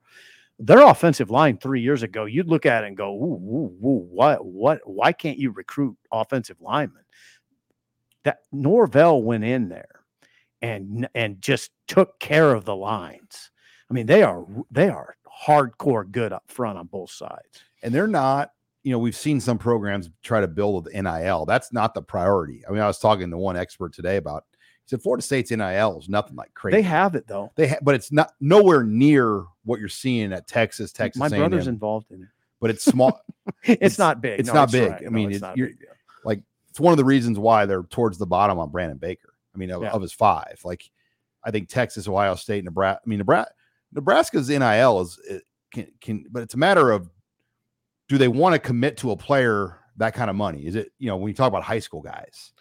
[0.58, 3.40] Their offensive line three years ago, you'd look at it and go, ooh,
[3.82, 7.02] ooh, ooh, what, what, why can't you recruit offensive linemen?
[8.24, 9.99] That Norvell went in there
[10.62, 13.50] and and just took care of the lines.
[13.90, 17.62] I mean, they are they are hardcore good up front on both sides.
[17.82, 18.50] and they're not
[18.82, 22.62] you know we've seen some programs try to build with nil that's not the priority
[22.68, 24.58] i mean i was talking to one expert today about he
[24.90, 27.50] said florida state's nil is nothing like crazy They have it though.
[27.56, 31.66] they ha- but it's not nowhere near what you're seeing at texas texas My brother's
[31.66, 32.28] A&M, involved in it.
[32.60, 33.18] but it's small.
[33.64, 34.40] It's, It's- not big.
[34.40, 34.90] it's No, not big.
[34.90, 35.00] right.
[35.00, 36.44] I No, mean, it's it- not you're- big deal.
[36.68, 39.70] it's one of the reasons why they're towards the bottom on brandon baker i mean
[39.70, 39.90] of, Yeah.
[39.90, 40.90] of his five like
[41.44, 43.52] i think texas ohio state nebraska i mean nebraska
[43.92, 45.42] nebraska's nil is it
[45.72, 47.08] can, can but it's a matter of
[48.08, 51.06] do they want to commit to a player that kind of money is it you
[51.08, 52.52] know when you talk about high school guys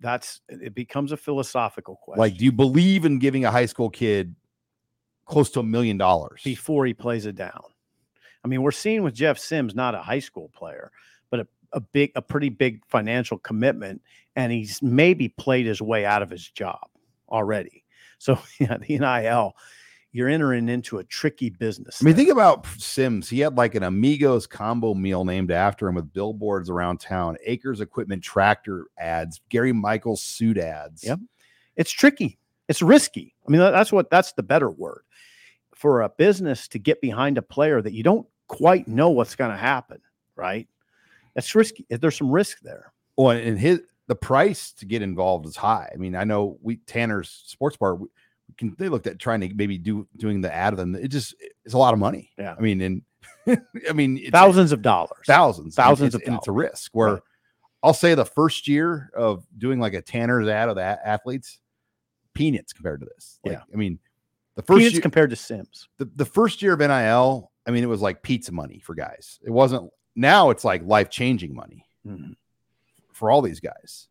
[0.00, 2.18] That's it becomes a philosophical question.
[2.20, 4.34] like do you believe in giving a high school kid
[5.26, 7.62] close to a million dollars before he plays it down.
[8.44, 10.92] I mean, we're seeing with Jeff Sims, not a high school player,
[11.74, 14.00] a, big, a pretty big financial commitment,
[14.36, 16.88] and he's maybe played his way out of his job
[17.28, 17.82] already.
[18.18, 19.54] So yeah, the NIL,
[20.12, 21.98] you're entering into a tricky business.
[22.00, 23.28] I mean, think about Sims.
[23.28, 27.80] He had like an Amigos combo meal named after him with billboards around town, Acres
[27.80, 31.04] Equipment tractor ads, Gary Michaels suit ads.
[31.04, 31.18] Yep.
[31.76, 32.38] it's tricky.
[32.68, 33.34] It's risky.
[33.46, 35.02] I mean, that's what that's the better word
[35.74, 39.50] for a business to get behind a player that you don't quite know what's going
[39.50, 40.00] to happen.
[40.36, 40.68] Right?
[41.34, 41.86] That's risky.
[41.90, 42.92] There's some risk there.
[43.16, 45.90] Well, and his the price to get involved is high.
[45.92, 47.96] I mean, I know we Tanner's Sports Bar.
[47.96, 48.08] We
[48.58, 50.94] can they looked at trying to maybe do doing the ad of them.
[50.94, 52.30] It just it's a lot of money.
[52.38, 52.54] Yeah.
[52.58, 53.02] I mean, and
[53.88, 55.24] I mean it's Thousands of dollars.
[55.26, 56.90] thousands, Thousands of and it's a risk.
[56.94, 57.22] Where Right.
[57.82, 61.58] I'll say the first year of doing like a Tanner's ad of that athletes,
[62.34, 63.38] peanuts compared to this.
[63.44, 63.62] Like, Yeah.
[63.72, 63.98] I mean,
[64.56, 65.88] the first Peanuts year, compared to Sims.
[65.98, 69.38] the, the first year of NIL, I mean, it was like pizza money for guys.
[69.42, 71.86] It wasn't now it's like life changing money
[73.12, 74.08] for all these guys.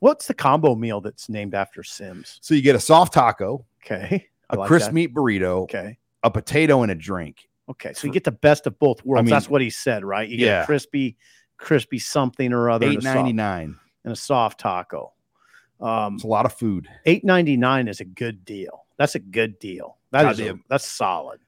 [0.00, 2.38] What's the combo meal that's named after Sims?
[2.42, 4.26] So you get a soft taco, Okay.
[4.50, 4.94] I a like crisp that.
[4.94, 5.98] meat burrito, Okay.
[6.22, 7.48] a potato, and a drink.
[7.68, 7.92] Okay.
[7.92, 9.26] So you get the best of both worlds.
[9.26, 10.26] mean, that's what he said, right?
[10.28, 10.64] You get yeah.
[10.64, 11.16] crispy,
[11.58, 13.76] crispy something or other Eight ninety nine.
[14.04, 15.12] and a soft taco.
[15.80, 16.88] Um, It's a lot of food.
[17.06, 18.86] eight ninety nine is a good deal.
[18.96, 19.98] That's a good deal.
[20.12, 21.40] That is a- that's solid.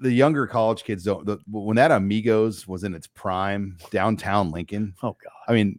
[0.00, 1.26] The younger college kids don't.
[1.26, 4.94] The, when that Amigos was in its prime, downtown Lincoln.
[5.02, 5.78] Oh God, I mean,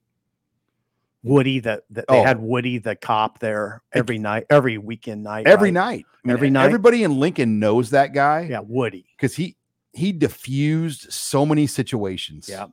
[1.23, 2.23] Woody that that they Oh.
[2.23, 5.73] had Woody the cop there every night, every weekend night, every right?
[5.73, 6.65] night, I mean, Every night?
[6.65, 8.47] everybody in Lincoln knows that guy.
[8.49, 9.05] Yeah, Woody.
[9.17, 9.55] because he
[9.93, 12.47] he diffused so many situations.
[12.49, 12.67] Yeah.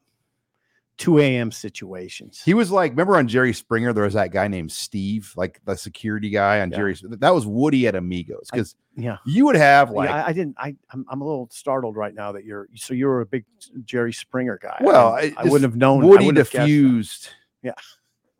[0.99, 1.53] Two a.m.
[1.53, 2.43] situations.
[2.45, 5.77] He was like, remember on Jerry Springer, there was that guy named Steve, like the
[5.77, 6.77] security guy on Yeah.
[6.77, 6.97] Jerry.
[7.05, 9.19] That was Woody at Amigos because yeah.
[9.25, 10.57] you would have like, yeah, I, I didn't.
[10.59, 12.69] I I'm, I'm a little startled right now that you're.
[12.75, 13.45] So you were a big
[13.85, 14.77] Jerry Springer guy.
[14.81, 16.05] Well, I I, wouldn't have known.
[16.05, 17.29] Woody wouldn't have guessed diffused,
[17.63, 17.75] Yeah.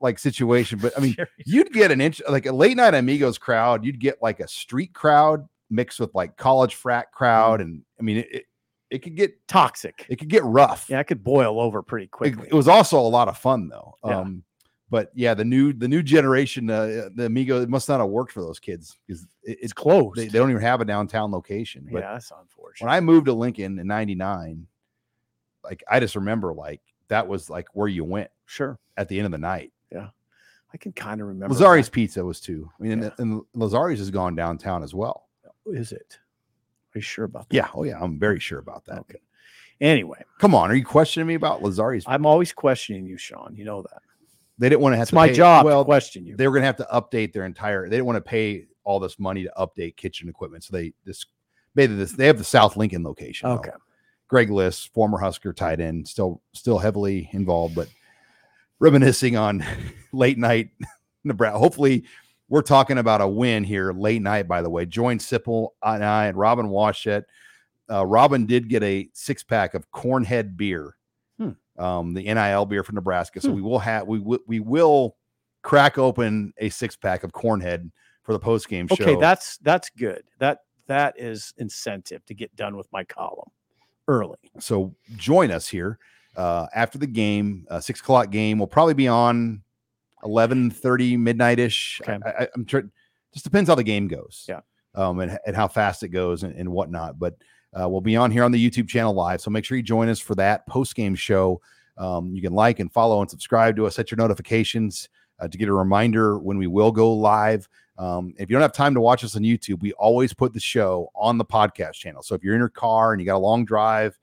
[0.01, 0.81] like situation.
[0.81, 3.85] But I mean, you'd get an inch like a late night Amigos crowd.
[3.85, 7.71] You'd get like a street crowd mixed with like college frat crowd, mm-hmm.
[7.71, 8.47] and I mean, it
[8.91, 10.07] it, it could get toxic.
[10.09, 10.87] it could get rough.
[10.89, 12.49] Yeah, it could boil over pretty it, quickly.
[12.49, 13.95] it was also a lot of fun though.
[14.05, 14.21] Yeah.
[14.21, 14.43] Um,
[14.91, 18.33] but yeah, the new the new generation, uh, the Amigo, it must not have worked
[18.33, 20.17] for those kids because it, it's it's closed.
[20.17, 21.87] they, they don't even have a downtown location.
[21.93, 22.87] But yeah, that's unfortunate.
[22.87, 24.67] when I moved to Lincoln in '99,
[25.63, 29.27] like I just remember like that was like where you went sure, at the end
[29.27, 29.73] of the night.
[29.93, 30.09] Yeah.
[30.73, 31.55] I can kind of remember.
[31.55, 32.71] Lazzari's Pizza was too.
[32.79, 33.11] I mean, Yeah.
[33.19, 35.29] and, and Lazzari's has gone downtown as well.
[35.67, 36.19] Is it?
[36.95, 37.55] Are you sure about that?
[37.57, 37.69] Yeah.
[37.75, 38.99] Oh yeah, I'm very sure about that.
[39.01, 39.19] Okay.
[39.81, 42.05] Anyway, Come on, are you questioning me about Lazzari's?
[42.09, 43.55] I'm always questioning you, Sean.
[43.55, 44.03] You know that.
[44.59, 46.37] they didn't want to have It's to my pay- job Well, to question you.
[46.37, 47.85] they were going to have to update their entire.
[47.89, 51.27] They didn't want to pay all this money to update kitchen equipment, so they this
[51.77, 52.11] made this.
[52.13, 53.49] They have the South Lincoln location.
[53.49, 53.57] though.
[53.57, 53.71] Okay.
[54.27, 57.89] Greg List, former Husker tight end, still still heavily involved, but
[58.81, 59.65] reminiscing on
[60.13, 60.71] late night
[61.25, 61.59] Nebraska.
[61.59, 62.05] Hopefully,
[62.49, 64.49] we're talking about a win here late night.
[64.49, 67.25] By the way, join Sipple and I and Robin Washut.
[67.91, 70.97] Uh, Robin did get a six pack of Cornhead beer,
[71.39, 71.51] Hmm.
[71.79, 73.41] um, the NIL beer from Nebraska.
[73.41, 73.57] So Hmm.
[73.57, 75.17] we will have we will we will
[75.63, 77.91] crack open a six pack of Cornhead
[78.23, 78.95] for the post game show.
[79.03, 80.23] Okay, that's that's good.
[80.39, 83.51] That that is incentive to get done with my column
[84.07, 84.39] early.
[84.59, 85.99] so join us here
[86.37, 88.59] uh, after the game, uh, six o'clock game.
[88.59, 89.63] We'll probably be on
[90.25, 92.01] eleven thirty midnight ish.
[92.03, 92.19] Okay.
[92.25, 92.91] I, I, I'm trying.
[93.33, 94.47] just depends how the game goes.
[94.49, 94.61] Yeah.
[94.95, 97.19] Um, and, and how fast it goes and, and whatnot.
[97.19, 97.37] But
[97.79, 99.41] uh, we'll be on here on the YouTube channel live.
[99.41, 101.61] So make sure you join us for that post game show.
[101.99, 105.09] Um, you can like and follow and subscribe to us, set your notifications
[105.39, 107.69] uh, to get a reminder when we will go live.
[107.99, 110.61] Um, if you don't have time to watch us on YouTube, we always put the
[110.61, 112.23] show on the podcast channel.
[112.23, 114.19] So if you're in your car and you got a long drive,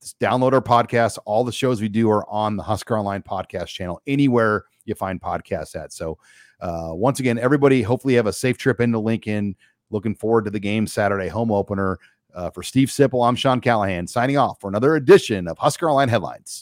[0.00, 1.18] just download our podcast.
[1.26, 5.20] All the shows we do are on the Husker Online podcast channel, anywhere you find
[5.20, 5.92] podcasts at.
[5.92, 6.18] So,
[6.60, 9.54] uh, once again, everybody, hopefully, have a safe trip into Lincoln.
[9.90, 11.98] Looking forward to the game Saturday home opener.
[12.34, 16.08] Uh, for Steve Sipple, I'm Sean Callahan signing off for another edition of Husker Online
[16.08, 16.50] Headlines.